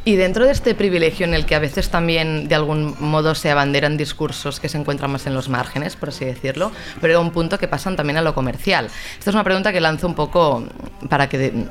[0.03, 3.51] Y dentro de este privilegio en el que a veces también de algún modo se
[3.51, 6.73] abanderan discursos que se encuentran más en los márgenes, por así decirlo,
[7.03, 8.87] pero a un punto que pasan también a lo comercial.
[9.19, 10.65] Esta es una pregunta que lanzo un poco
[11.11, 11.67] para que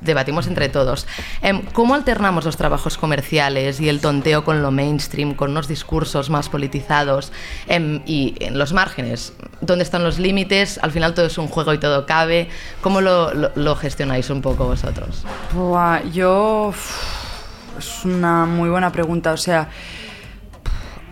[0.00, 1.06] debatimos entre todos.
[1.40, 6.30] Em, ¿Cómo alternamos los trabajos comerciales y el tonteo con lo mainstream, con unos discursos
[6.30, 7.30] más politizados
[7.68, 9.34] Em, y en los márgenes?
[9.60, 10.80] ¿Dónde están los límites?
[10.82, 12.48] Al final todo es un juego y todo cabe.
[12.80, 15.22] ¿Cómo lo- lo gestionáis un poco vosotros?
[15.52, 16.74] Buah, yo.
[17.78, 19.32] Es una muy buena pregunta.
[19.32, 19.68] O sea,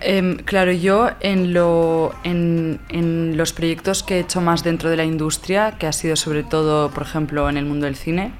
[0.01, 4.97] em, claro, yo en, lo, en, en los proyectos que he hecho más dentro de
[4.97, 8.31] la industria, que ha sido sobre todo, por ejemplo, en el mundo del cine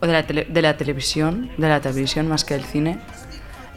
[0.00, 2.98] o de la, tele- de la televisión, de la televisión más que del cine.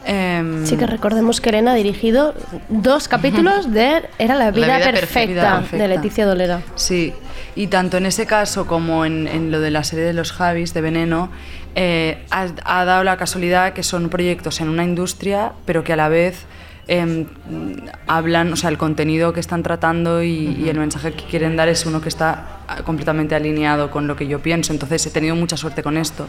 [0.06, 2.34] em, Sí que recordemos que Elena ha dirigido
[2.68, 5.76] dos capítulos de Era la vida, vida perfecta, perfecta.
[5.76, 6.62] de Leticia Dolera.
[6.76, 7.12] Sí,
[7.56, 10.72] y tanto en ese caso como en, en lo de la serie de los Javis
[10.74, 11.30] de Veneno,
[11.74, 15.96] eh, ha, ha dado la casualidad que son proyectos en una industria, pero que a
[15.96, 16.44] la vez
[16.88, 17.26] em,
[18.06, 21.68] hablan, o sea, el contenido que están tratando y, y el mensaje que quieren dar
[21.68, 24.72] es uno que está ah, completamente alineado con lo que yo pienso.
[24.72, 26.26] Entonces he tenido mucha suerte con esto.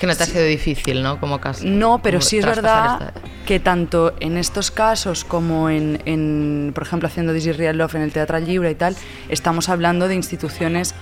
[0.00, 1.20] Que no te ha sido difícil, ¿no?
[1.20, 1.64] Como caso.
[1.66, 3.12] No, pero sí es verdad esta-
[3.46, 7.96] que tanto en estos casos como en, en, por ejemplo, haciendo This is Real Love
[7.96, 8.96] en el Teatro Libre y tal,
[9.28, 10.94] estamos hablando de instituciones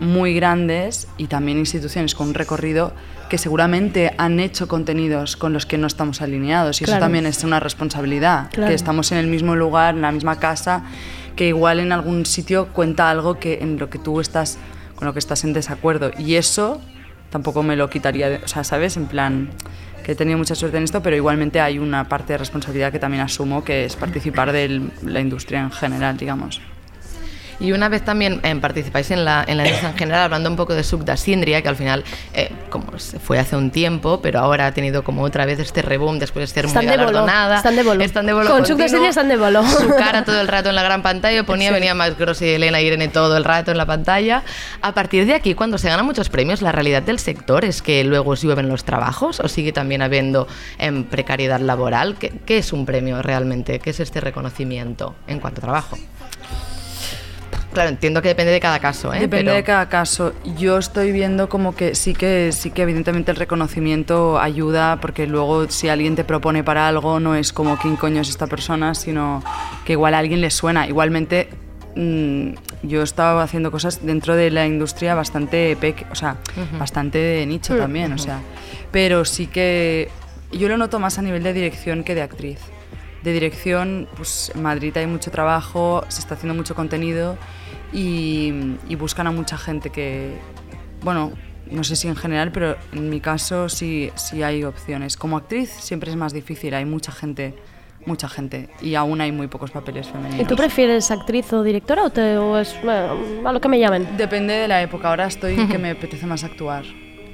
[0.00, 2.92] muy grandes y también instituciones con un recorrido
[3.28, 6.98] que seguramente han hecho contenidos con los que no estamos alineados y Claro.
[6.98, 8.68] eso también es una responsabilidad, Claro.
[8.68, 10.84] que estamos en el mismo lugar, en la misma casa,
[11.36, 14.58] que igual en algún sitio cuenta algo que en lo que tú estás
[14.94, 16.80] con lo que estás en desacuerdo y eso
[17.30, 18.96] tampoco me lo quitaría, de- o sea, ¿sabes?
[18.96, 19.50] En plan
[20.04, 22.98] que he tenido mucha suerte en esto, pero igualmente hay una parte de responsabilidad que
[22.98, 26.60] también asumo, que es participar de la industria en general, digamos.
[27.60, 30.74] Y una vez también eh, participáis en la, en la en general, hablando un poco
[30.74, 34.38] de Suk da Sindria, que al final, eh, como se fue hace un tiempo, pero
[34.38, 37.56] ahora ha tenido como otra vez este reboom después de ser Están muy de galardonada.
[37.56, 38.04] están de bolo.
[38.04, 38.88] Están de bolo Con Suk da continuo.
[38.88, 39.62] Sindria están de bolo.
[39.66, 41.74] Su cara todo el rato en la gran pantalla, ponía, Sí.
[41.74, 44.44] venía más Grossi y Elena Irene todo el rato en la pantalla.
[44.80, 48.04] A partir de aquí, cuando se ganan muchos premios, la realidad del sector es que
[48.04, 50.46] luego llueven los trabajos o sigue también habiendo
[50.78, 52.14] em, precariedad laboral.
[52.20, 53.80] ¿Qué, qué es un premio realmente?
[53.80, 55.98] ¿Qué es este reconocimiento en cuanto a trabajo?
[57.78, 59.20] Claro, entiendo que depende de cada caso, ¿eh?
[59.20, 60.32] Depende Pero- de cada caso.
[60.56, 65.68] Yo estoy viendo como que sí que sí que evidentemente el reconocimiento ayuda porque luego
[65.70, 69.44] si alguien te propone para algo no es como quién coño es esta persona, sino
[69.84, 70.88] que igual a alguien le suena.
[70.88, 71.50] Igualmente
[71.94, 72.48] mm,
[72.82, 76.78] yo he estado haciendo cosas dentro de la industria bastante peque- o sea, Ujú.
[76.80, 77.78] bastante de nicho Mm.
[77.78, 78.40] también, o sea,
[78.90, 80.08] pero sí que
[80.50, 82.58] yo lo noto más a nivel de dirección que de actriz.
[83.22, 87.36] De dirección, pues en Madrid hay mucho trabajo, se está haciendo mucho contenido
[87.92, 88.52] y,
[88.88, 90.36] y buscan a mucha gente que,
[91.02, 91.32] bueno,
[91.70, 95.16] no sé si en general, pero en mi caso sí, sí hay opciones.
[95.16, 97.54] Como actriz siempre es más difícil, hay mucha gente,
[98.06, 100.40] mucha gente y aún hay muy pocos papeles femeninos.
[100.40, 103.78] ¿Y tú prefieres actriz o directora o, te, o es bueno, a lo que me
[103.78, 104.16] llamen?
[104.16, 106.84] Depende de la época, ahora estoy que me apetece más actuar,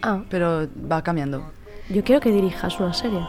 [0.03, 1.51] Ah, pero va cambiando.
[1.89, 3.21] yo quiero que dirijas una serie.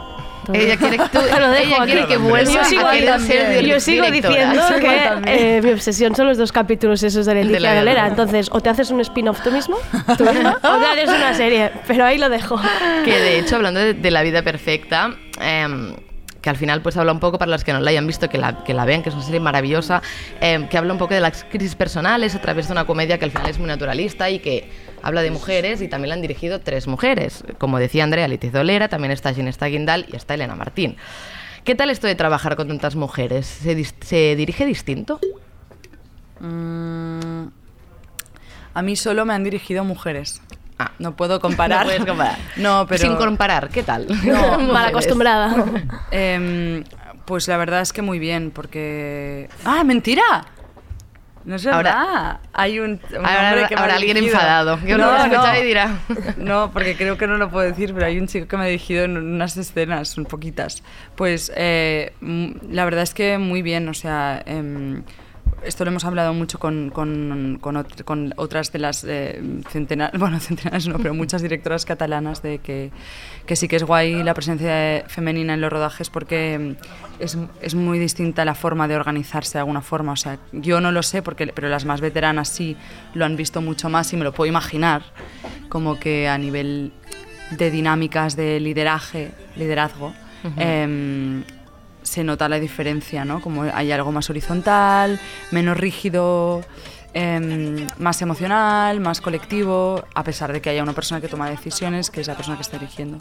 [0.54, 4.62] Ella quiere que tú- ella quiere vuelvas yo a sigo, querer ser yo sigo diciendo
[4.80, 7.76] que eh, mi obsesión son los dos capítulos esos de Leticia.
[7.76, 8.08] Dolera.
[8.08, 9.78] Entonces, o te haces un spin-off tú mismo,
[10.18, 11.72] tú misma, o te haces una serie.
[11.88, 12.60] Pero ahí lo dejo.
[13.04, 15.94] Que de hecho, hablando de, de la vida perfecta, em,
[16.46, 18.38] que al final pues habla un poco para los que no la hayan visto, que
[18.38, 20.04] la, que la vean, que es una serie maravillosa,
[20.40, 23.26] em, que habla un poco de las crisis personales a través de una comedia que
[23.26, 24.70] al final es muy naturalista y que
[25.02, 27.44] habla de mujeres y también la han dirigido tres mujeres.
[27.58, 30.98] Como decía Andrea Leticia Dolera, también está Ginesta Guindal y está Elena Martín.
[31.64, 33.48] ¿Qué tal esto de trabajar con tantas mujeres?
[33.48, 35.20] ¿Se, se dirige distinto?
[36.42, 37.48] Mm,
[38.76, 40.44] a mí solo me han dirigido mujeres.
[41.00, 41.80] No puedo comparar.
[41.80, 41.84] Ah.
[41.84, 42.38] No puedes comparar.
[42.58, 43.02] No, pero...
[43.02, 44.08] Sin comparar, ¿qué tal?
[44.24, 45.56] No, Mal acostumbrada.
[46.12, 46.84] Em,
[47.26, 49.50] pues la verdad es que muy bien, porque...
[49.64, 50.46] ¡Ah, mentira!
[51.46, 52.40] No es Ahora-.
[52.54, 56.00] Hay un, un Ahora- que me habrá alguien enfadado, que lo escucha y dirá.
[56.38, 58.68] No, porque creo que no lo puedo decir, pero hay un chico que me ha
[58.68, 60.82] dirigido en unas escenas, un poquitas.
[61.16, 62.14] Pues eh,
[62.70, 65.04] la verdad es que muy bien, o sea, em,
[65.64, 70.20] esto lo hemos hablado mucho con, con, con, ot- con otras de las eh, centenares,
[70.20, 72.92] bueno, centenares no, pero muchas directoras catalanas de que,
[73.46, 77.76] que sí que es guay la presencia femenina en los rodajes porque mm, es, es
[77.76, 80.12] muy distinta la forma de organizarse de alguna forma.
[80.12, 82.76] O sea, yo no lo sé, porque, pero las más veteranas sí
[83.14, 85.04] lo han visto mucho más y me lo puedo imaginar,
[85.70, 86.92] como que a nivel
[87.52, 90.14] de dinámicas de lideraje, liderazgo,
[92.06, 93.42] se nota la diferencia, ¿no?
[93.42, 95.20] Como hay algo más horizontal,
[95.52, 96.64] menos rígido,
[97.14, 102.12] em, más emocional, más colectivo, a pesar de que haya una persona que toma decisiones,
[102.12, 103.18] que es la persona que está dirigiendo.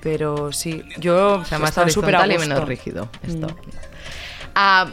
[0.00, 3.08] Pero sí, yo O sea, más horizontal y menos rígido.
[3.22, 3.46] Esto.
[3.46, 3.97] Mm.
[4.60, 4.88] Ah,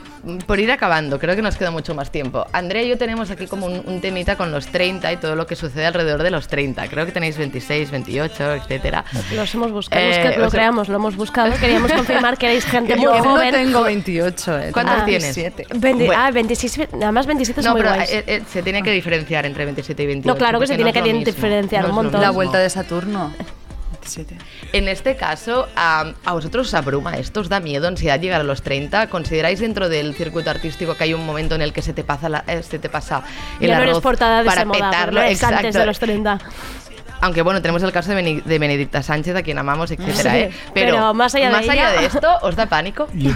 [0.45, 2.45] por ir acabando, creo que nos queda mucho más tiempo.
[2.53, 5.47] Andrea y yo tenemos aquí como un, un temita con los 30 y todo lo
[5.47, 6.87] que sucede alrededor de los 30.
[6.87, 9.03] Creo que tenéis 26, 28, etcétera.
[9.33, 11.51] Los hemos buscado, no es Eh, que lo o sea- creamos, lo hemos buscado.
[11.59, 13.51] Queríamos confirmar que erais gente muy Yo no joven.
[13.55, 15.35] tengo 28, eh, ¿Cuántos Ah, tienes?
[15.35, 15.65] 27.
[15.79, 16.21] Veinte- Bueno.
[16.23, 18.11] Ah, 26, ve- además 27 es No, muy pero guays.
[18.11, 20.31] eh, eh, se tiene que diferenciar entre 27 y 28.
[20.31, 22.21] No, claro que se tiene no que diferenciar No un montón.
[22.21, 23.33] La vuelta de Saturno.
[24.05, 24.37] 27.
[24.73, 28.43] En este caso, a, a vosotros os abruma esto, os da miedo, ansiedad llegar a
[28.43, 29.09] los 30.
[29.09, 32.29] ¿Consideráis dentro del circuito artístico que hay un momento en el que se te pasa,
[32.29, 33.23] la- eh, se te pasa
[33.59, 35.19] el ya no eres arroz portada de para esa moda, porque petarlo?
[35.19, 35.79] lo eres antes Exacto.
[35.79, 36.39] de los 30.
[37.21, 40.51] Aunque bueno, tenemos el caso de, Benedicta Sánchez, a quien amamos, etcétera, Sí, ¿eh?
[40.73, 43.07] pero más allá de ella- de esto, ¿os da pánico?
[43.13, 43.31] Yo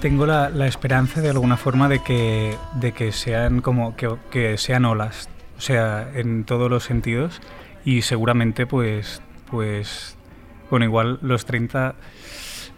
[0.00, 4.56] tengo la, la esperanza de alguna forma de que, de que sean como que, que
[4.58, 5.28] sean olas,
[5.58, 7.40] o sea, en todos los sentidos
[7.84, 9.20] y seguramente pues
[9.52, 10.16] pues
[10.70, 11.94] bueno, igual los 30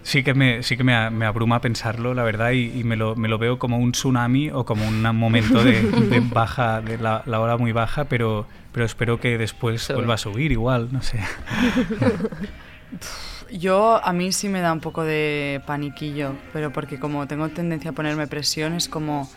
[0.02, 2.96] sí que me sí que me, a- me abruma pensarlo, la verdad, y, y me,
[2.96, 6.98] lo, me lo veo como un tsunami o como un momento de, de baja, de
[6.98, 11.00] la, la ola muy baja, pero, pero espero que después vuelva a subir igual, no
[11.00, 11.20] sé.
[13.52, 17.90] Yo, a mí sí me da un poco de paniquillo, pero porque como tengo tendencia
[17.90, 19.28] a ponerme presión, es como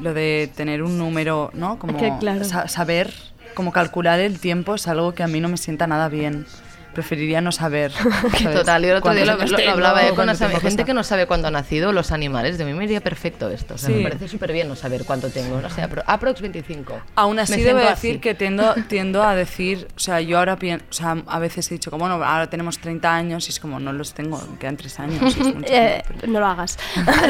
[0.00, 1.78] lo de tener un número, ¿no?
[1.78, 2.44] Como Que claro.
[2.44, 3.12] sa- saber,
[3.54, 6.46] como calcular el tiempo es algo que a mí no me sienta nada bien.
[6.94, 7.92] Preferiría no saber.
[7.92, 8.42] ¿sabes?
[8.54, 10.28] Total, yo el otro día lo, ¿Cuántos lo- hablaba eh, con
[10.60, 12.58] gente que no sabe cuándo han nacido los animales.
[12.58, 13.74] De mí me iría perfecto esto.
[13.74, 13.94] O sea, Sí.
[13.96, 15.60] me parece súper bien no saber cuánto tengo.
[15.60, 15.68] No
[16.06, 17.00] aprox 25.
[17.16, 17.88] Aún así debo así.
[18.08, 21.70] decir que tiendo, tiendo a decir, o sea, yo ahora pienso, o sea, a veces
[21.70, 24.76] he dicho como, bueno, ahora tenemos 30 años y es como, no los tengo, quedan
[24.76, 25.22] 3 años.
[25.36, 26.78] y es mucho Eh, no lo hagas.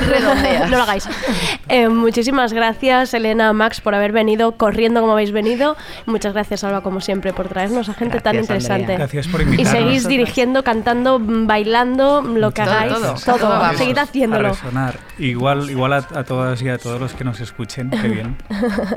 [0.09, 0.71] Redondeas.
[0.71, 1.09] no lo hagáis.
[1.69, 5.77] Eh, muchísimas gracias, Elena, Max, por haber venido corriendo como habéis venido.
[6.07, 8.43] Muchas gracias, Alba, como siempre, por traernos a gente tan Andrea.
[8.43, 8.95] interesante.
[8.97, 12.93] Gracias por Y seguís dirigiendo, cantando, bailando, lo que Todo, hagáis.
[12.95, 13.15] todo.
[13.15, 13.37] todo.
[13.39, 13.77] Todo vamos.
[13.79, 14.49] Seguid a haciéndolo.
[14.51, 14.99] resonar.
[15.19, 18.37] Igual, igual a, a todas y a todos los que nos escuchen, qué bien.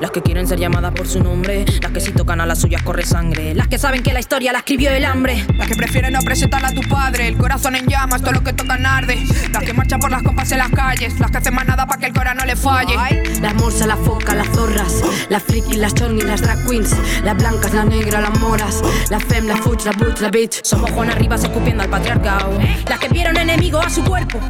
[0.00, 2.82] Las que quieren ser llamadas por su nombre, las que si tocan a las suyas
[2.82, 5.44] corre sangre, las que saben que la historia la escribió el hambre.
[5.56, 8.52] Las que prefieren no presentarla a tu padre, el corazón en llamas, todo lo que
[8.52, 9.18] tocan arde.
[9.52, 12.00] Las que marchan por las compas en las calles, las que hacen más nada para
[12.00, 12.94] que el corazón no le falle.
[13.40, 16.94] Las morsas, las focas, las zorras, las frikis, las chornis, las drag queens,
[17.24, 20.60] las blancas, las negras, las moras, las fem, las fuch, las butch, las bitch.
[20.62, 22.58] Somos Juan Rivas escupiendo al patriarcado,
[22.88, 24.40] las que vieron enemigo a su cuerpo.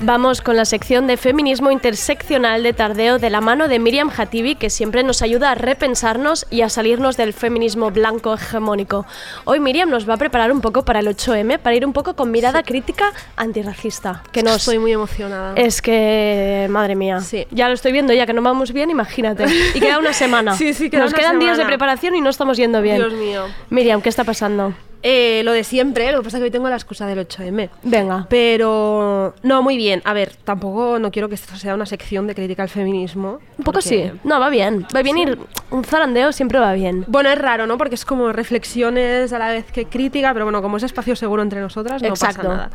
[0.00, 4.54] Vamos con la sección de feminismo interseccional de Tardeo de la mano de Miriam Hatibi,
[4.54, 9.06] que siempre nos ayuda a repensarnos y a salirnos del feminismo blanco hegemónico.
[9.44, 12.14] Hoy Miriam nos va a preparar un poco para el 8M, para ir un poco
[12.14, 14.22] con mirada crítica antirracista.
[14.30, 14.56] Que nos...
[14.56, 15.54] Estoy muy emocionada.
[15.56, 17.20] Es que, madre mía,
[17.50, 19.46] ya lo estoy viendo, ya que no vamos bien, imagínate.
[19.74, 20.54] Y queda una semana.
[20.64, 22.96] Sí, sí, queda Nos una quedan días de preparación y no estamos yendo bien.
[22.96, 23.46] Dios mío.
[23.70, 24.72] Miriam, ¿qué está pasando?
[25.06, 27.68] Eh, lo de siempre, lo que pasa es que hoy tengo la excusa del 8M.
[27.82, 28.26] Venga.
[28.30, 30.00] Pero no, muy bien.
[30.06, 33.38] A ver, tampoco no quiero que esto sea una sección de crítica al feminismo.
[33.58, 34.10] Un poco sí.
[34.24, 34.86] No, va bien.
[34.96, 35.22] Va bien Sí.
[35.24, 35.38] ir.
[35.70, 37.04] Un zarandeo siempre va bien.
[37.06, 37.76] Bueno, es raro, ¿no?
[37.76, 41.42] Porque es como reflexiones a la vez que crítica, pero bueno, como es espacio seguro
[41.42, 42.38] entre nosotras, no Exacto.
[42.42, 42.70] pasa nada.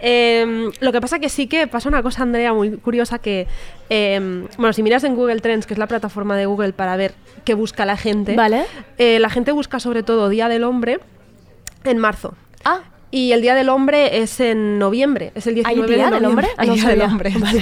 [0.00, 3.46] Eh, lo que pasa que sí que pasa una cosa, Andrea, muy curiosa que,
[3.90, 7.12] eh, bueno, si miras en Google Trends, que es la plataforma de Google para ver
[7.44, 8.64] qué busca la gente, Vale.
[8.96, 11.00] eh, la gente busca sobre todo Día del Hombre
[11.84, 12.34] en marzo.
[13.10, 13.16] Ah.
[13.16, 16.48] Y el Día del Hombre es en noviembre, es el 19 Día de del noviembre.
[16.48, 16.48] Hombre?
[16.58, 17.00] Ah, Hay no Día del.
[17.02, 17.60] Hombre, Vale.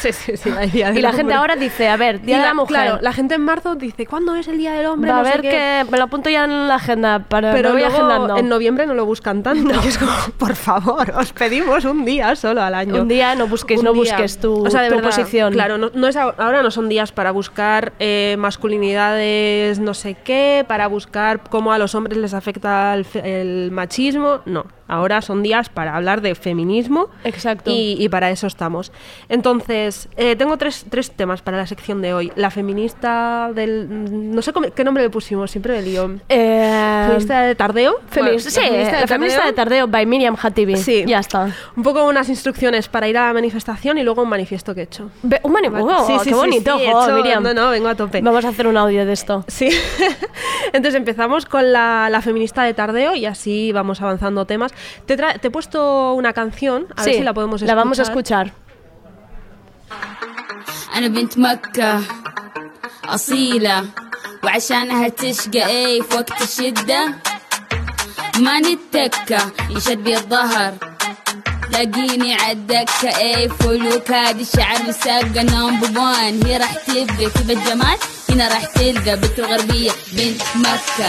[0.00, 0.12] sí.
[0.12, 2.42] sí, sí, hay Día Y del la gente ahora dice, a ver, Día Y de
[2.42, 2.68] la la- Mujer.
[2.68, 5.10] Claro, la gente en marzo dice, ¿cuándo es el Día del Hombre?
[5.12, 5.50] Va a No ver qué.
[5.50, 8.36] que me lo apunto ya en la agenda para Pero voy luego agendando.
[8.38, 9.80] en noviembre no lo buscan tanto.
[9.80, 13.00] que es como, por favor, os pedimos un día solo al año.
[13.00, 14.02] Un día no busquéis, Un no día.
[14.02, 15.52] busques tu, o sea, de tu verdad, posición.
[15.52, 20.64] Claro, no, no es ahora no son días para buscar eh, masculinidades no sé qué,
[20.66, 24.40] para buscar cómo a los hombres les afecta el, el machismo.
[24.46, 27.08] No, ahora son días para hablar de feminismo.
[27.24, 27.70] Exacto.
[27.70, 28.90] Y, y para eso estamos.
[29.28, 32.32] Entonces, eh, tengo tres, tres temas para la sección de hoy.
[32.34, 34.34] La feminista del...
[34.34, 36.10] No sé cómo- qué nombre le pusimos, siempre me lío.
[36.28, 38.00] Eh, ¿Feminista de tardeo?
[38.08, 40.76] Feminista, Bueno, sí, la feminista de tardeo by Miriam Hatibi.
[40.76, 41.04] Sí.
[41.06, 41.54] Ya está.
[41.76, 44.84] Un poco unas instrucciones para ir a la manifestación y luego un manifiesto que he
[44.84, 45.10] hecho.
[45.42, 47.42] Un mani- oh, Sí, sí, qué bonito, he hecho- Miriam.
[47.42, 48.20] No, no, vengo a tope.
[48.22, 49.44] Vamos a hacer un audio de esto.
[49.48, 49.68] Sí.
[50.72, 54.72] Entonces empezamos con la, la feminista de tardeo y así vamos avanzando temas.
[55.06, 57.76] Te, tra- te he puesto una canción, a ver Sí, si la podemos la escuchar.
[57.76, 58.52] vamos a escuchar.
[60.94, 62.00] أنا بنت مكة
[63.04, 63.84] أصيلة
[64.44, 67.14] وعشانها تشقى إيه في وقت الشدة.
[68.38, 70.74] ما نتكة يشد بي الظهر.
[71.72, 77.96] لاقيني عالدكة إيه فلوك هادي الشعر مسابقة نمبر وان هي راح تبقى كيف الجمال؟
[78.30, 81.08] هنا راح تلقى بنت الغربية بنت مكة.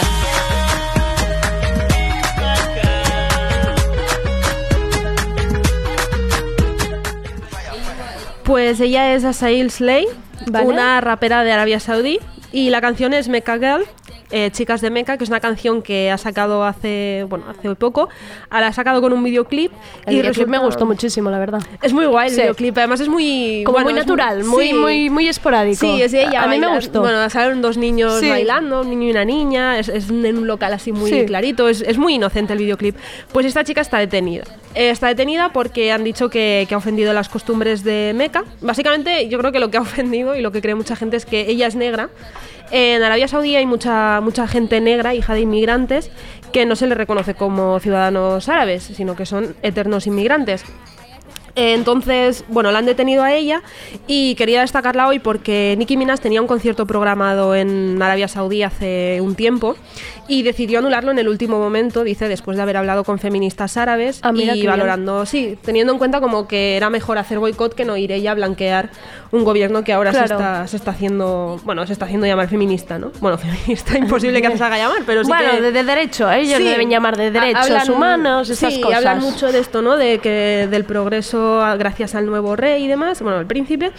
[8.50, 10.06] Pues ella es Asail Slay,
[10.48, 10.66] Vale.
[10.66, 12.18] una rapera de Arabia Saudí,
[12.50, 13.86] y la canción es Mecca Girl.
[14.30, 18.08] Eh, Chicas de Meca, que es una canción que ha sacado hace bueno hace poco,
[18.50, 19.72] la ha sacado con un videoclip
[20.06, 21.60] El y videoclip me gustó muchísimo, la verdad.
[21.82, 22.40] Es muy guay el Sí.
[22.42, 24.74] videoclip, además es muy Como bueno, muy natural, muy, sí.
[24.74, 25.80] muy, muy esporádico.
[25.80, 26.42] Sí, es ella.
[26.42, 27.00] A mí me gustó.
[27.00, 28.28] Bueno, salen dos niños Sí.
[28.28, 29.78] bailando, un niño y una niña.
[29.78, 31.68] Es, es en un local así muy clarito.
[31.68, 32.96] Es, es muy inocente el videoclip.
[33.32, 34.44] Pues esta chica está detenida.
[34.74, 38.44] Eh, está detenida porque han dicho que, que ha ofendido las costumbres de Meca.
[38.60, 41.26] Básicamente, yo creo que lo que ha ofendido y lo que cree mucha gente es
[41.26, 42.08] que ella es negra.
[42.70, 46.10] En Arabia Saudí hay mucha, mucha gente negra, hija de inmigrantes,
[46.52, 50.64] que no se les reconoce como ciudadanos árabes, sino que son eternos inmigrantes.
[51.54, 53.62] Entonces, bueno, la han detenido a ella
[54.06, 59.18] y quería destacarla hoy porque Nicki Minaj tenía un concierto programado en Arabia Saudí hace
[59.20, 59.76] un tiempo
[60.28, 64.20] y decidió anularlo en el último momento, dice, después de haber hablado con feministas árabes
[64.22, 64.66] Ah, y bien.
[64.66, 68.30] valorando, sí, teniendo en cuenta como que era mejor hacer boicot que no ir ella
[68.30, 68.90] a blanquear
[69.32, 72.96] un gobierno que ahora se, está, se está haciendo, bueno, se está haciendo llamar feminista,
[72.98, 73.10] ¿no?
[73.20, 75.60] Bueno, feminista imposible que se haga llamar, pero sí bueno, que...
[75.62, 76.64] de, de derecho, ellos Sí.
[76.64, 78.98] deben llamar de derechos hablan- humanos, esas sí, cosas.
[78.98, 79.96] hablan mucho de esto, ¿no?
[79.96, 81.40] De que del progreso
[81.78, 83.92] gracias al nuevo rey y demás, bueno, el príncipe.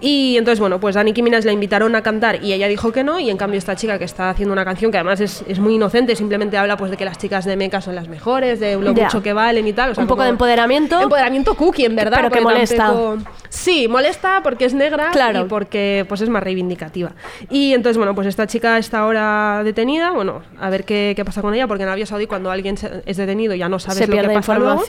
[0.00, 3.02] Y entonces, bueno, pues a Nicki Minaj la invitaron a cantar y ella dijo que
[3.02, 5.58] no, y en cambio esta chica que está haciendo una canción que además es, es
[5.58, 8.76] muy inocente, simplemente habla pues de que las chicas de Meca son las mejores, de
[8.76, 9.04] lo Ya.
[9.06, 9.90] mucho que valen y tal.
[9.90, 11.00] o sea, Un poco de empoderamiento.
[11.00, 12.18] Empoderamiento cookie, en verdad.
[12.18, 12.76] Pero que molesta.
[12.76, 13.18] tampoco-
[13.48, 15.40] Sí, molesta porque es negra Claro.
[15.40, 17.10] y porque pues es más reivindicativa.
[17.50, 20.12] Y entonces, bueno, pues esta chica está ahora detenida.
[20.12, 23.16] Bueno, a ver qué, qué pasa con ella, porque en Arabia Saudí cuando alguien es
[23.16, 24.84] detenido ya no sabes Se lo que pasa luego.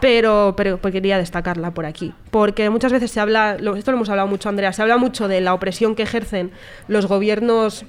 [0.00, 2.12] Pero, pero pues quería destacarla por aquí.
[2.30, 5.40] Porque muchas veces se habla, esto lo hemos hablado mucho, Andrea, se habla mucho de
[5.40, 6.50] la opresión que ejercen
[6.88, 7.84] los gobiernos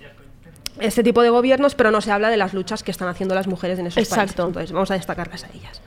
[0.79, 3.47] este tipo de gobiernos, pero no se habla de las luchas que están haciendo las
[3.47, 4.13] mujeres en esos países.
[4.13, 4.47] Exacto.
[4.47, 5.81] Entonces, vamos a destacarlas a ellas.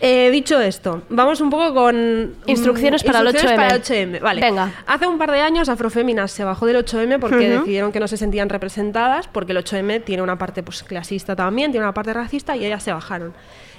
[0.00, 3.62] Eh, dicho esto, vamos un poco con mm, Instrucciones para el instrucciones 8M.
[3.62, 4.20] para el 8M.
[4.20, 4.40] Vale.
[4.40, 4.72] Venga.
[4.86, 8.16] Hace un par de años Afroféminas se bajó del 8M porque decidieron que no se
[8.16, 12.56] sentían representadas, porque el 8M tiene una parte pues, clasista también, tiene una parte racista
[12.56, 13.34] y ellas se bajaron.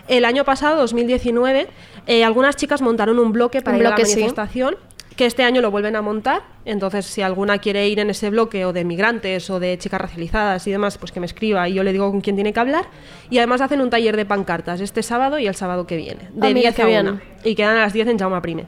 [0.07, 1.67] El año pasado, 2019,
[2.07, 4.15] eh, algunas chicas montaron un bloque para Un ir a bloque, la sí.
[4.15, 4.75] manifestación,
[5.15, 6.41] que este año lo vuelven a montar.
[6.65, 10.65] Entonces, si alguna quiere ir en ese bloque o de migrantes o de chicas racializadas
[10.67, 12.85] y demás, pues que me escriba y yo le digo con quién tiene que hablar.
[13.29, 16.47] Y además hacen un taller de pancartas este sábado y el sábado que viene, de
[16.47, 17.07] Ah, mira 10 qué a bien.
[17.07, 17.21] 1.
[17.43, 18.65] Y quedan a las 10 en Jaume Prime.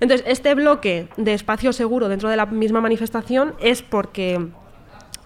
[0.00, 4.48] Entonces, este bloque de espacio seguro dentro de la misma manifestación es porque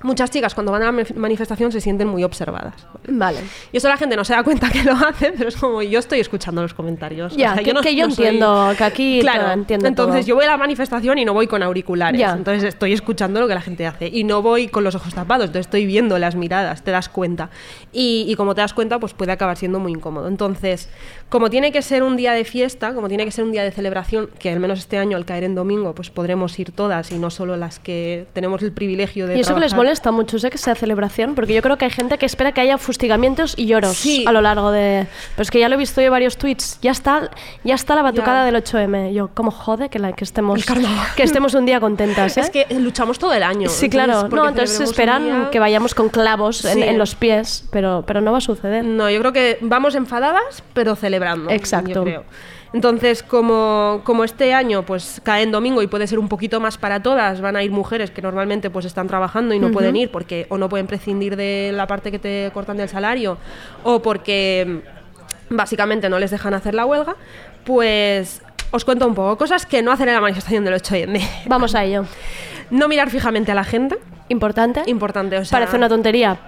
[0.03, 2.75] muchas chicas cuando van a la manif- manifestación se sienten muy observadas.
[3.09, 3.39] Vale.
[3.73, 5.99] Y eso la gente no se da cuenta que lo hace, pero es como yo
[5.99, 7.37] estoy escuchando los comentarios.
[7.37, 10.29] Ya, que- que yo entiendo, que aquí claro, todo, entiendo Entonces todo.
[10.29, 12.19] yo voy a la manifestación y no voy con auriculares.
[12.21, 12.33] Ya.
[12.33, 14.09] Entonces estoy escuchando lo que la gente hace.
[14.09, 17.51] Y no voy con los ojos tapados, entonces estoy viendo las miradas, te das cuenta.
[17.93, 20.29] Y, y como te das cuenta, pues puede acabar siendo muy incómodo.
[20.29, 20.89] Entonces,
[21.31, 23.71] como tiene que ser un día de fiesta, como tiene que ser un día de
[23.71, 27.19] celebración, que al menos este año al caer en domingo, pues podremos ir todas y
[27.19, 30.39] no solo las que tenemos el privilegio de ¿Y eso que les trabajar molesta mucho
[30.39, 33.55] sé que sea celebración, porque yo creo que hay gente que espera que haya fustigamientos
[33.57, 34.25] y lloros Sí.
[34.27, 35.07] a lo largo de...
[35.37, 36.79] Pero es que ya lo he visto yo en varios tweets.
[36.83, 37.31] Ya está,
[37.65, 38.45] ya está la batucada Ya.
[38.47, 39.13] del 8M.
[39.15, 40.65] Yo, ¿cómo jode que, la, que, estemos,
[41.17, 42.37] que estemos un día contentas?
[42.37, 42.41] ¿eh?
[42.41, 43.69] Es que luchamos todo el año.
[43.69, 44.29] Sí, claro.
[44.29, 46.83] No, entonces esperan día- que vayamos con clavos en, Sí.
[46.83, 48.85] en los pies, pero, pero no va a suceder.
[48.85, 51.51] No, yo creo que vamos enfadadas, pero celebrando.
[51.51, 51.91] Exacto.
[51.91, 52.25] yo creo.
[52.73, 56.79] Entonces, como, como este año pues cae en domingo y puede ser un poquito más
[56.79, 60.11] para todas, van a ir mujeres que normalmente pues están trabajando y no pueden ir
[60.13, 63.39] porque o no pueden prescindir de la parte que te cortan del salario
[63.83, 64.83] o porque
[65.49, 67.17] mm, básicamente no les dejan hacer la huelga,
[67.65, 68.41] pues
[68.71, 71.47] os cuento un poco cosas que no hacer en la manifestación del 8M.
[71.47, 72.05] Vamos a ello.
[72.71, 73.99] No mirar fijamente a la gente.
[74.29, 74.85] Importante.
[74.87, 76.39] Importante, o sea, Parece una tontería,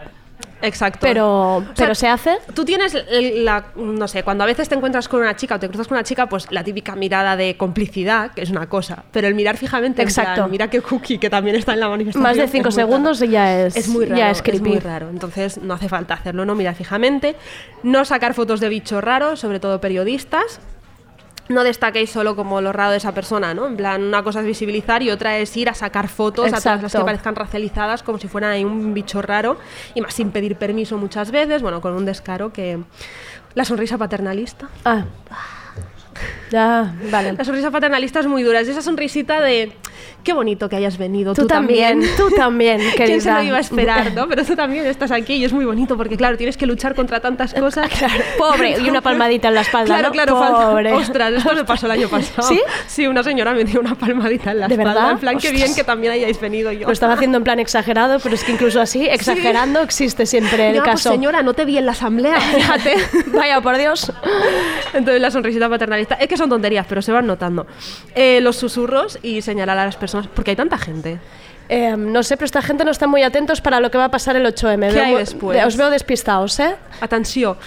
[0.63, 0.99] Exacto.
[1.03, 2.39] pero, O sea, pero se hace.
[2.55, 5.69] Tú tienes la, no sé, cuando a veces te encuentras con una chica o te
[5.69, 9.29] cruzas con una chica, pues la típica mirada de complicidad, que es una cosa, pero
[9.29, 10.35] el mirar fijamente, en Exacto.
[10.37, 12.23] plan, mira que cookie, que también está en la manifestación.
[12.23, 12.73] Más de es cinco raro.
[12.73, 14.69] segundos y ya es, Es muy raro, ya es, es creepy.
[14.71, 15.09] muy raro.
[15.11, 17.37] Entonces no hace falta hacerlo, no mirar fijamente,
[17.83, 20.61] no sacar fotos de bichos raros, sobre todo periodistas.
[21.49, 23.67] No destaquéis solo como lo raro de esa persona, ¿no?
[23.67, 26.65] En plan, una cosa es visibilizar y otra es ir a sacar fotos a todas
[26.65, 27.05] las que Exacto.
[27.05, 29.59] parezcan racializadas como si fueran ahí un bicho raro
[29.95, 32.79] y más sin pedir permiso muchas veces, bueno, con un descaro que...
[33.55, 34.69] La sonrisa paternalista.
[34.85, 35.05] Ah.
[36.51, 37.33] Ya, vale.
[37.33, 39.73] La sonrisa paternalista es muy dura, es esa sonrisita de...
[40.25, 43.45] Qué bonito que hayas venido, tú, Tú también, tú también, ¿Quién se lo querida.
[43.45, 44.29] iba a esperar, no?
[44.29, 47.19] Pero tú también estás aquí y es muy bonito porque, claro, tienes que luchar contra
[47.21, 47.91] tantas cosas.
[48.39, 50.13] Pobre, y una palmadita en la espalda, Claro, ¿no?
[50.13, 50.93] claro, falta- Pobre.
[50.93, 52.49] Ostras, esto me pasó el año pasado.
[52.49, 52.61] ¿Sí?
[52.87, 54.95] Sí, una señora me dio una palmadita en la ¿De espalda.
[54.95, 55.11] verdad?
[55.13, 55.77] En plan, qué bien Ostras.
[55.77, 56.87] que también hayáis venido yo.
[56.87, 60.77] Lo estaba haciendo en plan exagerado, pero es que incluso así, exagerando, existe siempre el
[60.77, 61.11] Ya, pues, caso.
[61.11, 62.95] señora, no te vi en la asamblea, fíjate.
[63.35, 64.13] Vaya, por Dios.
[64.95, 66.15] Entonces la sonrisita paternalista.
[66.15, 67.67] Es que son tonterías, pero se van notando.
[68.15, 70.12] Eh, los susurros y señalar a las personas.
[70.35, 71.19] Porque hay tanta gente.
[71.69, 74.11] Eh, no sé, pero esta gente no está muy atentos para lo que va a
[74.11, 74.89] pasar el 8M.
[74.89, 75.65] ¿Qué Veo hay después?
[75.65, 76.77] Os veo despistados, ¿eh?
[77.01, 77.57] Atención.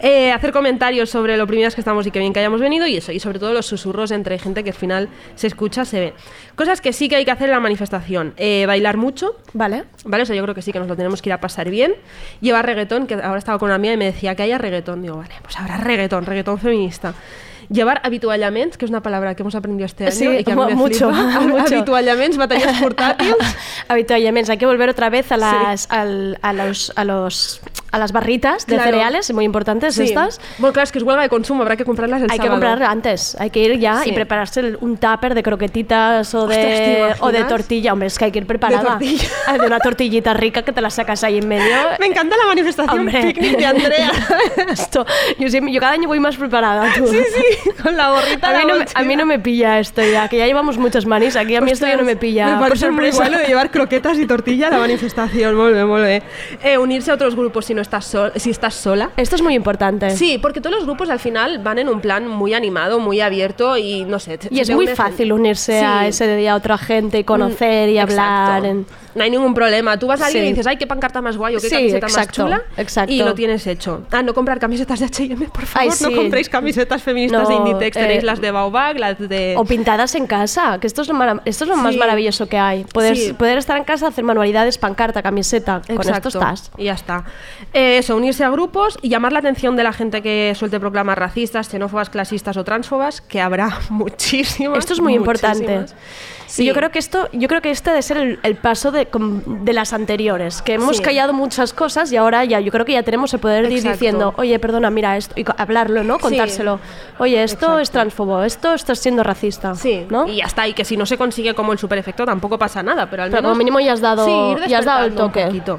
[0.00, 2.96] Eh, hacer comentarios sobre lo oprimidas que estamos y que bien que hayamos venido y
[2.96, 6.14] eso, y sobre todo los susurros entre gente que al final se escucha, se ve.
[6.56, 8.34] Cosas que sí que hay que hacer en la manifestación.
[8.36, 9.36] Eh, bailar mucho.
[9.52, 9.84] Vale.
[10.04, 11.70] Vale, o sea, yo creo que sí que nos lo tenemos que ir a pasar
[11.70, 11.94] bien.
[12.40, 15.02] Llevar reggaetón, que ahora estaba con una amiga y me decía que haya reggaetón.
[15.02, 17.14] Digo, vale, pues habrá reggaetón, reggaetón feminista.
[17.72, 20.56] Llevar habituallaments, que es una palabra que hemos aprendido este año Sí, y que a
[20.56, 21.40] mí me mucho, flipa.
[21.40, 21.74] mucho.
[21.74, 23.36] Habituallaments, batallas portátiles.
[23.88, 27.60] Habitualmente, hay que volver otra vez a las, al- a los, a los,
[27.90, 28.90] a las barritas de Claro.
[28.90, 30.02] cereales, muy importantes Sí.
[30.04, 30.40] estas.
[30.58, 32.54] Bueno, claro, es que es huelga de consumo, habrá que comprarlas el Hay que sábado.
[32.60, 34.10] comprarlas antes, hay que ir ya Sí.
[34.10, 37.92] y prepararse un tupper de croquetitas o Ostras, ¿te de, o de tortilla.
[37.92, 38.98] Hombre, es que hay que ir preparada.
[39.46, 41.74] Ah, De una tortillita rica que te la sacas ahí en medio.
[42.00, 43.22] Me encanta la manifestación Hombre.
[43.32, 44.10] picnic de Andrea.
[44.68, 45.04] Esto,
[45.38, 46.92] yo, siempre- yo cada año voy más preparada.
[46.96, 47.06] Tú.
[47.08, 48.48] Sí, sí, con la gorrita.
[48.48, 50.78] A la mí, no me, a mí no me pilla esto ya, que ya llevamos
[50.78, 51.36] muchas manis.
[51.36, 52.54] Aquí a mí esto ya no me pilla.
[52.56, 53.28] Me parece sorpresa.
[53.28, 55.54] lo de llevar croquetas y tortilla a la manifestación.
[55.54, 56.22] Molve, molve.
[56.62, 59.10] Eh, unirse a otros grupos si no estás sol- si estás sola.
[59.16, 60.10] Esto es muy importante.
[60.16, 63.76] Sí, porque todos los grupos al final van en un plan muy animado, muy abierto
[63.76, 64.38] y no sé.
[64.50, 68.00] Y es muy fácil unirse a ese día a otra gente y conocer y Mm,
[68.00, 68.64] hablar.
[68.64, 69.98] en- No hay ningún problema.
[69.98, 70.46] Tú vas a alguien Sí.
[70.48, 72.62] y dices, ay, qué pancarta más guay o qué Sí, camiseta exacto, más chula.
[72.76, 73.12] exacto.
[73.12, 74.06] Y lo tienes hecho.
[74.10, 75.82] Ah, no comprar camisetas de H&M, por favor.
[75.82, 76.14] Ay, No sí.
[76.14, 77.96] compréis camisetas feministas de No, Inditex.
[77.96, 79.54] eh, Tenéis las de Baobab, las de...
[79.58, 82.84] O pintadas en casa, que esto es lo, esto es lo más maravilloso que hay.
[82.84, 85.82] Poder, poder estar en casa, hacer manualidades, pancarta, camiseta.
[85.86, 86.28] Con esto Exacto.
[86.28, 86.70] estás.
[86.78, 87.24] Y ya está.
[87.72, 91.18] Eh, eso, unirse a grupos y llamar la atención de la gente que suelte proclamas
[91.18, 94.78] racistas, xenófobas, clasistas o transfobas, que habrá muchísimas.
[94.78, 95.84] Esto es muy importante.
[96.58, 99.01] Y yo creo que esto, yo creo que este debe ser el, el paso de,
[99.10, 101.02] de las anteriores, que hemos Sí.
[101.02, 103.82] callado muchas cosas y ahora ya yo creo que ya tenemos el poder de ir
[103.82, 106.16] diciendo, oye, perdona, mira esto, y hablarlo, ¿no?
[106.16, 106.22] Sí.
[106.22, 106.80] Contárselo.
[107.18, 109.74] Oye, esto es transfobo, esto estás siendo racista.
[109.74, 110.26] Sí, ¿no?
[110.28, 110.66] y ya está.
[110.68, 113.30] Y que si no se consigue como el super efecto tampoco pasa nada, pero al
[113.30, 113.50] Pero menos.
[113.52, 115.44] como mínimo ya has dado- Sí, ir ya has dado el toque.
[115.46, 115.78] poquito.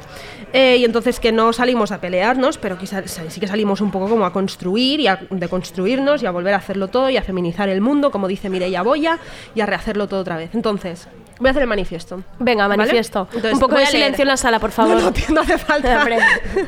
[0.52, 4.08] Eh, y entonces que no salimos a pelearnos, pero quizás sí que salimos un poco
[4.08, 7.70] como a construir y a deconstruirnos y a volver a hacerlo todo y a feminizar
[7.70, 9.18] el mundo, como dice Mireia Boya,
[9.56, 10.52] y a rehacerlo todo otra vez.
[10.54, 11.08] Entonces,
[11.40, 12.22] voy a hacer el manifiesto.
[12.40, 12.84] Venga, ¿vale?
[13.22, 14.96] Entonces, Un poco de silencio en la sala, por favor.
[14.98, 16.06] No, no, no hace falta.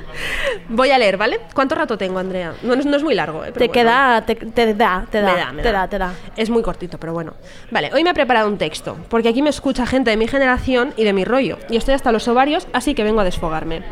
[0.69, 1.39] Voy a leer, ¿vale?
[1.53, 2.53] ¿Cuánto rato tengo, Andrea?
[2.63, 3.51] No, es- no es muy largo, ¿eh?
[3.53, 3.73] Pero Te bueno.
[3.73, 5.79] queda, te, te da, te da, Me da, me te da.
[5.81, 6.13] da, te da.
[6.35, 7.33] Es muy cortito, pero bueno.
[7.71, 10.93] Vale, hoy me he preparado un texto, porque aquí me escucha gente de mi generación
[10.97, 13.83] y de mi rollo, y estoy hasta los ovarios, así que vengo a desfogarme.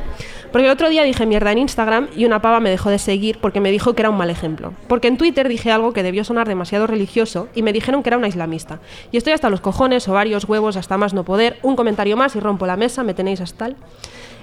[0.54, 3.40] Porque el otro día dije mierda en Instagram y una pava me dejó de seguir
[3.40, 4.72] porque me dijo que era un mal ejemplo.
[4.88, 8.20] Porque en Twitter dije algo que debió sonar demasiado religioso y me dijeron que era
[8.20, 8.80] una islamista.
[9.12, 11.58] Y estoy hasta los cojones, ovarios, huevos, hasta más no poder.
[11.64, 13.76] Un comentario más y rompo la mesa, me tenéis hasta el...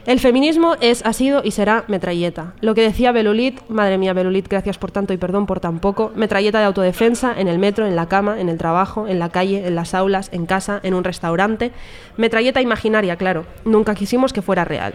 [0.07, 2.55] El feminismo es, ha sido y será metralleta.
[2.61, 6.11] Lo que decía Belulit, madre mía Belulit, gracias por tanto y perdón por tan poco,
[6.17, 9.65] metralleta de autodefensa en el metro, en la cama, en el trabajo, en la calle,
[9.65, 11.71] en las aulas, en casa, en un restaurante.
[12.17, 13.45] Metralleta imaginaria, claro.
[13.65, 14.95] Nunca quisimos que fuera real.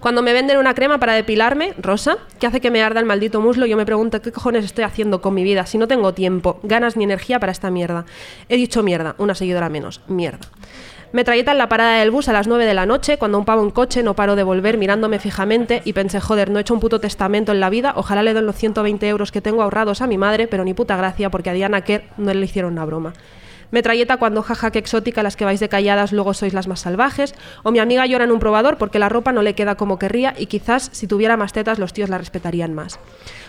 [0.00, 3.40] Cuando me venden una crema para depilarme, rosa, que hace que me arda el maldito
[3.40, 6.60] muslo, yo me pregunto qué cojones estoy haciendo con mi vida si no tengo tiempo,
[6.62, 8.04] ganas ni energía para esta mierda.
[8.48, 10.46] He dicho mierda, una seguidora menos, mierda.
[11.10, 13.62] Metralleta en la parada del bus a las 9 de la noche, cuando un pavo
[13.62, 16.80] en coche no paró de volver mirándome fijamente y pensé, joder, no he hecho un
[16.80, 20.06] puto testamento en la vida, ojalá le den los 120 euros que tengo ahorrados a
[20.06, 23.14] mi madre, pero ni puta gracia porque a Diana Kerr no le hicieron una broma.
[23.70, 27.34] Metralleta cuando jaja que exótica las que vais de calladas luego sois las más salvajes.
[27.62, 30.34] O mi amiga llora en un probador porque la ropa no le queda como querría
[30.36, 32.98] y quizás si tuviera más tetas los tíos la respetarían más.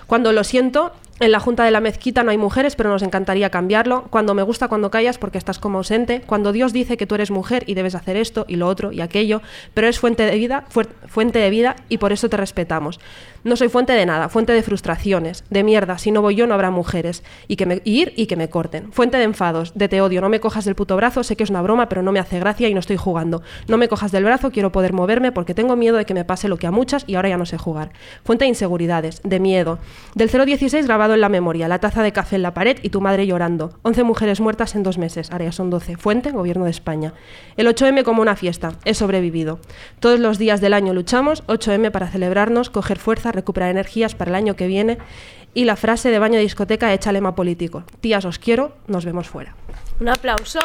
[0.07, 3.51] Cuando lo siento, en la junta de la mezquita no hay mujeres, pero nos encantaría
[3.51, 4.05] cambiarlo.
[4.09, 6.21] Cuando me gusta cuando callas porque estás como ausente.
[6.25, 9.01] Cuando Dios dice que tú eres mujer y debes hacer esto y lo otro y
[9.01, 9.41] aquello,
[9.73, 10.65] pero es fuente de vida,
[11.07, 12.99] fuente de vida y por eso te respetamos.
[13.43, 15.97] No soy fuente de nada, fuente de frustraciones, de mierda.
[15.97, 18.91] Si no voy yo no habrá mujeres y que me ir y que me corten.
[18.91, 20.21] Fuente de enfados, de te odio.
[20.21, 22.39] No me cojas del puto brazo, sé que es una broma, pero no me hace
[22.39, 23.41] gracia y no estoy jugando.
[23.67, 26.47] No me cojas del brazo, quiero poder moverme porque tengo miedo de que me pase
[26.47, 27.91] lo que a muchas y ahora ya no sé jugar.
[28.23, 29.79] Fuente de inseguridades, de miedo.
[30.15, 33.01] Del 016 grabado en la memoria, la taza de café en la pared y tu
[33.01, 33.79] madre llorando.
[33.83, 35.97] 11 mujeres muertas en dos meses, ahora son 12.
[35.97, 37.13] Fuente, Gobierno de España.
[37.57, 39.59] El 8M como una fiesta, he sobrevivido.
[39.99, 44.35] Todos los días del año luchamos, 8M para celebrarnos, coger fuerza, recuperar energías para el
[44.35, 44.97] año que viene
[45.53, 47.83] y la frase de baño de discoteca hecha lema político.
[48.01, 49.55] Tías, os quiero, nos vemos fuera.
[49.99, 50.59] Un aplauso.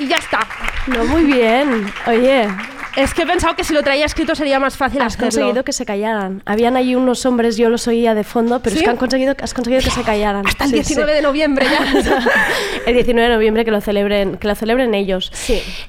[0.00, 0.40] Y ya está.
[0.88, 1.86] No, muy bien.
[2.06, 2.48] Oye.
[2.96, 5.26] Es que he pensado que si lo traía escrito sería más fácil Has hacerlo.
[5.26, 6.42] conseguido que se callaran.
[6.44, 8.84] Habían ahí unos hombres, yo los oía de fondo, pero es ¿Sí?
[8.84, 10.44] que han conseguido, has conseguido que se callaran.
[10.44, 11.16] Hasta el Sí, 19 sí.
[11.16, 12.18] de noviembre ya.
[12.86, 15.30] el 19 de noviembre que lo celebren, que lo celebren ellos.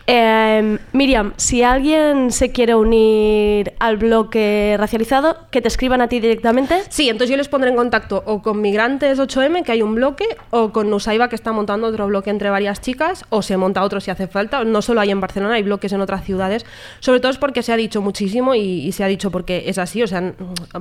[0.06, 6.20] Eh, Miriam, si alguien se quiere unir al bloque racializado, que te escriban a ti
[6.20, 6.84] directamente.
[6.90, 10.26] Sí, entonces yo les pondré en contacto o con Migrantes 8M, que hay un bloque,
[10.52, 14.01] o con Nusaiba, que está montando otro bloque entre varias chicas, o se monta otro
[14.02, 14.64] si hace falta.
[14.64, 16.66] No solo hay en Barcelona, hay bloques en otras ciudades.
[17.00, 20.04] Sobre todo es porque se ha dicho muchísimo y, se ha dicho porque es así.
[20.04, 20.34] O sea,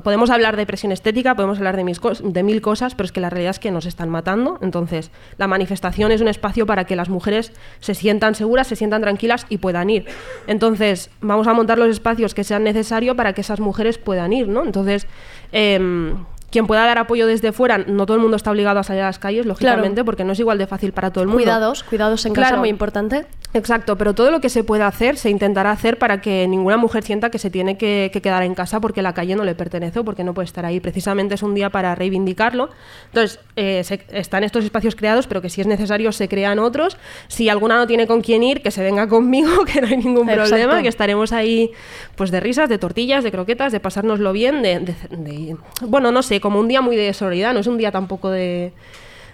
[0.02, 3.50] podemos hablar de presión estética, podemos hablar de mil cosas, pero es que la realidad
[3.50, 4.58] es que nos están matando.
[4.62, 9.02] Entonces, la manifestación es un espacio para que las mujeres se sientan seguras, se sientan
[9.02, 10.06] tranquilas y puedan ir.
[10.46, 14.48] Entonces, vamos a montar los espacios que sean necesarios para que esas mujeres puedan ir,
[14.48, 14.64] ¿no?
[14.64, 15.06] Entonces,
[15.52, 19.02] em, quien pueda dar apoyo desde fuera, no todo el mundo está obligado a salir
[19.02, 21.42] a las calles, lógicamente, porque no es igual de fácil para todo el mundo.
[21.42, 23.26] Cuidados, cuidados en casa, muy importante.
[23.52, 27.02] Exacto, pero todo lo que se pueda hacer se intentará hacer para que ninguna mujer
[27.02, 29.98] sienta que se tiene que, que quedar en casa porque la calle no le pertenece
[29.98, 30.78] o porque no puede estar ahí.
[30.78, 32.70] Precisamente es un día para reivindicarlo.
[33.06, 36.96] Entonces, eh, se- están estos espacios creados, pero que si es necesario se crean otros.
[37.26, 40.28] Si alguna no tiene con quién ir, que se venga conmigo, que no hay ningún
[40.30, 40.50] Exacto.
[40.50, 41.72] problema, que estaremos ahí
[42.14, 46.22] pues de risas, de tortillas, de croquetas, de pasárnoslo bien, de, de- de- bueno, no
[46.22, 48.72] sé, como un día muy de solidaridad, no es un día tampoco de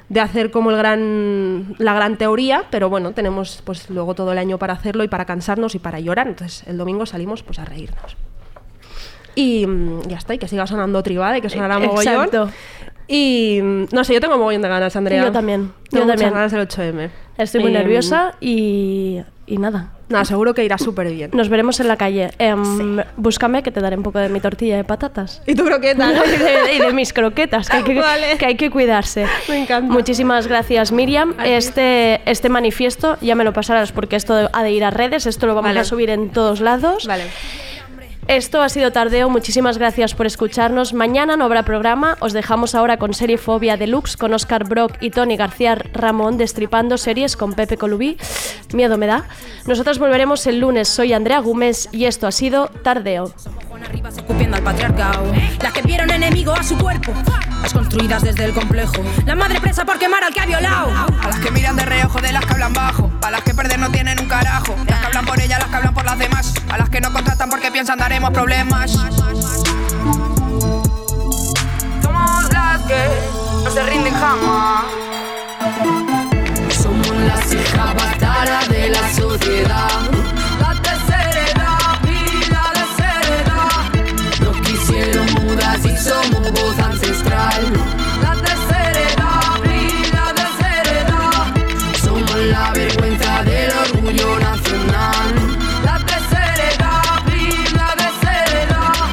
[0.09, 4.39] de hacer como el gran la gran teoría, pero bueno, tenemos pues luego todo el
[4.39, 7.65] año para hacerlo y para cansarnos y para llorar, entonces el domingo salimos pues a
[7.65, 8.17] reírnos.
[9.35, 12.25] Y mm, ya está, y que siga sonando tribada y que sonará mogollón.
[12.25, 12.51] Exacto.
[13.09, 15.25] Y mm, no sé, yo tengo mogollón de ganas, Andrea.
[15.25, 16.35] Yo también, Tengo yo muchas también.
[16.35, 17.11] ganas del 8M.
[17.39, 19.93] Estoy muy mm, nerviosa y, y nada.
[20.09, 21.31] Nada, seguro que irá súper bien.
[21.35, 22.31] Nos veremos en la calle.
[22.39, 25.43] Em, Búscame que te daré un poco de mi tortilla de patatas.
[25.47, 26.25] Y tu croqueta, ¿no?
[26.25, 28.39] y, de, y de mis croquetas, que hay que, Vale.
[28.39, 29.27] que hay que cuidarse.
[29.49, 29.93] Me encanta.
[29.93, 31.35] Muchísimas gracias, Miriam.
[31.45, 35.47] Este, este manifiesto ya me lo pasarás porque esto ha de ir a redes, esto
[35.47, 35.81] lo vamos Vale.
[35.81, 37.05] a subir en todos lados.
[37.07, 37.25] Vale.
[38.29, 40.93] Esto ha sido Tardeo, muchísimas gracias por escucharnos.
[40.93, 45.37] Mañana no habrá programa, os dejamos ahora con Seriefobia Deluxe con Oscar Brock y Tony
[45.37, 48.19] García Ramón destripando series con Pepe Colubí.
[48.75, 49.29] Miedo me da.
[49.67, 53.33] Nosotros volveremos el lunes, soy Andrea Gómez y esto ha sido Tardeo.
[54.17, 55.33] Escupiendo al patriarcado.
[55.61, 57.13] Las que vieron enemigo a su cuerpo,
[57.63, 58.95] las construidas desde el complejo.
[59.25, 60.91] La madre presa por quemar al que ha violado.
[61.23, 63.11] A las que miran de reojo, de las que hablan bajo.
[63.23, 64.77] A las que perder no tienen un carajo.
[64.87, 66.55] Las que hablan por ellas, las que hablan por las demás.
[66.69, 68.91] A las que no contratan porque piensan daremos problemas.
[72.03, 73.09] Somos las que
[73.65, 74.85] no se rinden jamás.
[76.71, 80.26] Somos las hijas bastardas de la sociedad.
[86.51, 87.63] Voz ancestral.
[88.23, 89.57] La tercera edad
[90.13, 91.45] la desheredad.
[92.03, 95.35] Somos la vergüenza del orgullo nacional.
[95.85, 97.03] La tercera edad
[97.75, 99.07] la desheredad.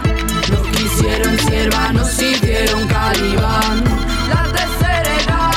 [0.52, 3.84] Nos quisieron sierva, nos hicieron calibán.
[4.30, 5.54] La tercera edad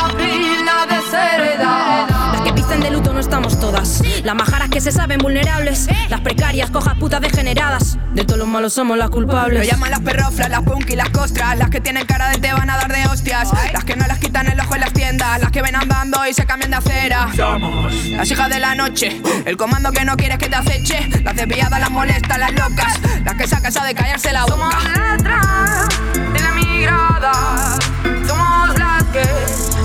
[2.36, 4.02] la que visten de luto no estamos todas.
[4.22, 5.88] Las majaras que se saben vulnerables.
[6.08, 7.95] Las precarias, cojas putas degeneradas.
[8.16, 9.58] De todos los malos somos las culpables.
[9.58, 11.58] Lo llaman las perroflas, las punk y las costras.
[11.58, 13.50] Las que tienen cara de te van a dar de hostias.
[13.74, 15.38] Las que no las quitan el ojo en las tiendas.
[15.38, 17.28] Las que ven andando y se cambian de acera.
[17.36, 19.20] Somos las hijas de la noche.
[19.44, 21.06] El comando que no quieres que te aceche.
[21.22, 22.98] Las desviadas, las molestas, las locas.
[23.22, 24.54] Las que sacas a de callarse la boca.
[24.56, 25.88] Somos letras
[26.32, 27.78] de la migrada.
[28.26, 29.24] Somos las que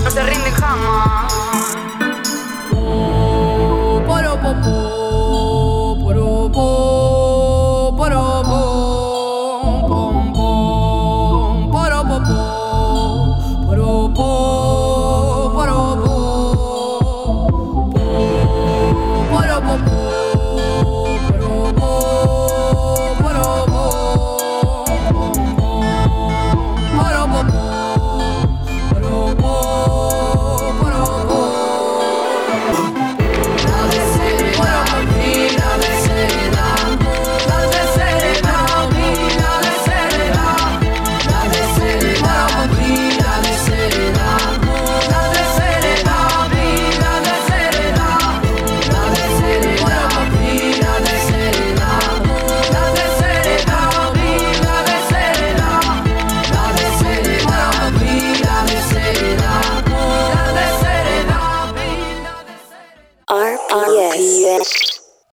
[0.06, 1.34] no se rinden jamás.
[2.72, 4.91] Oh, poro, po.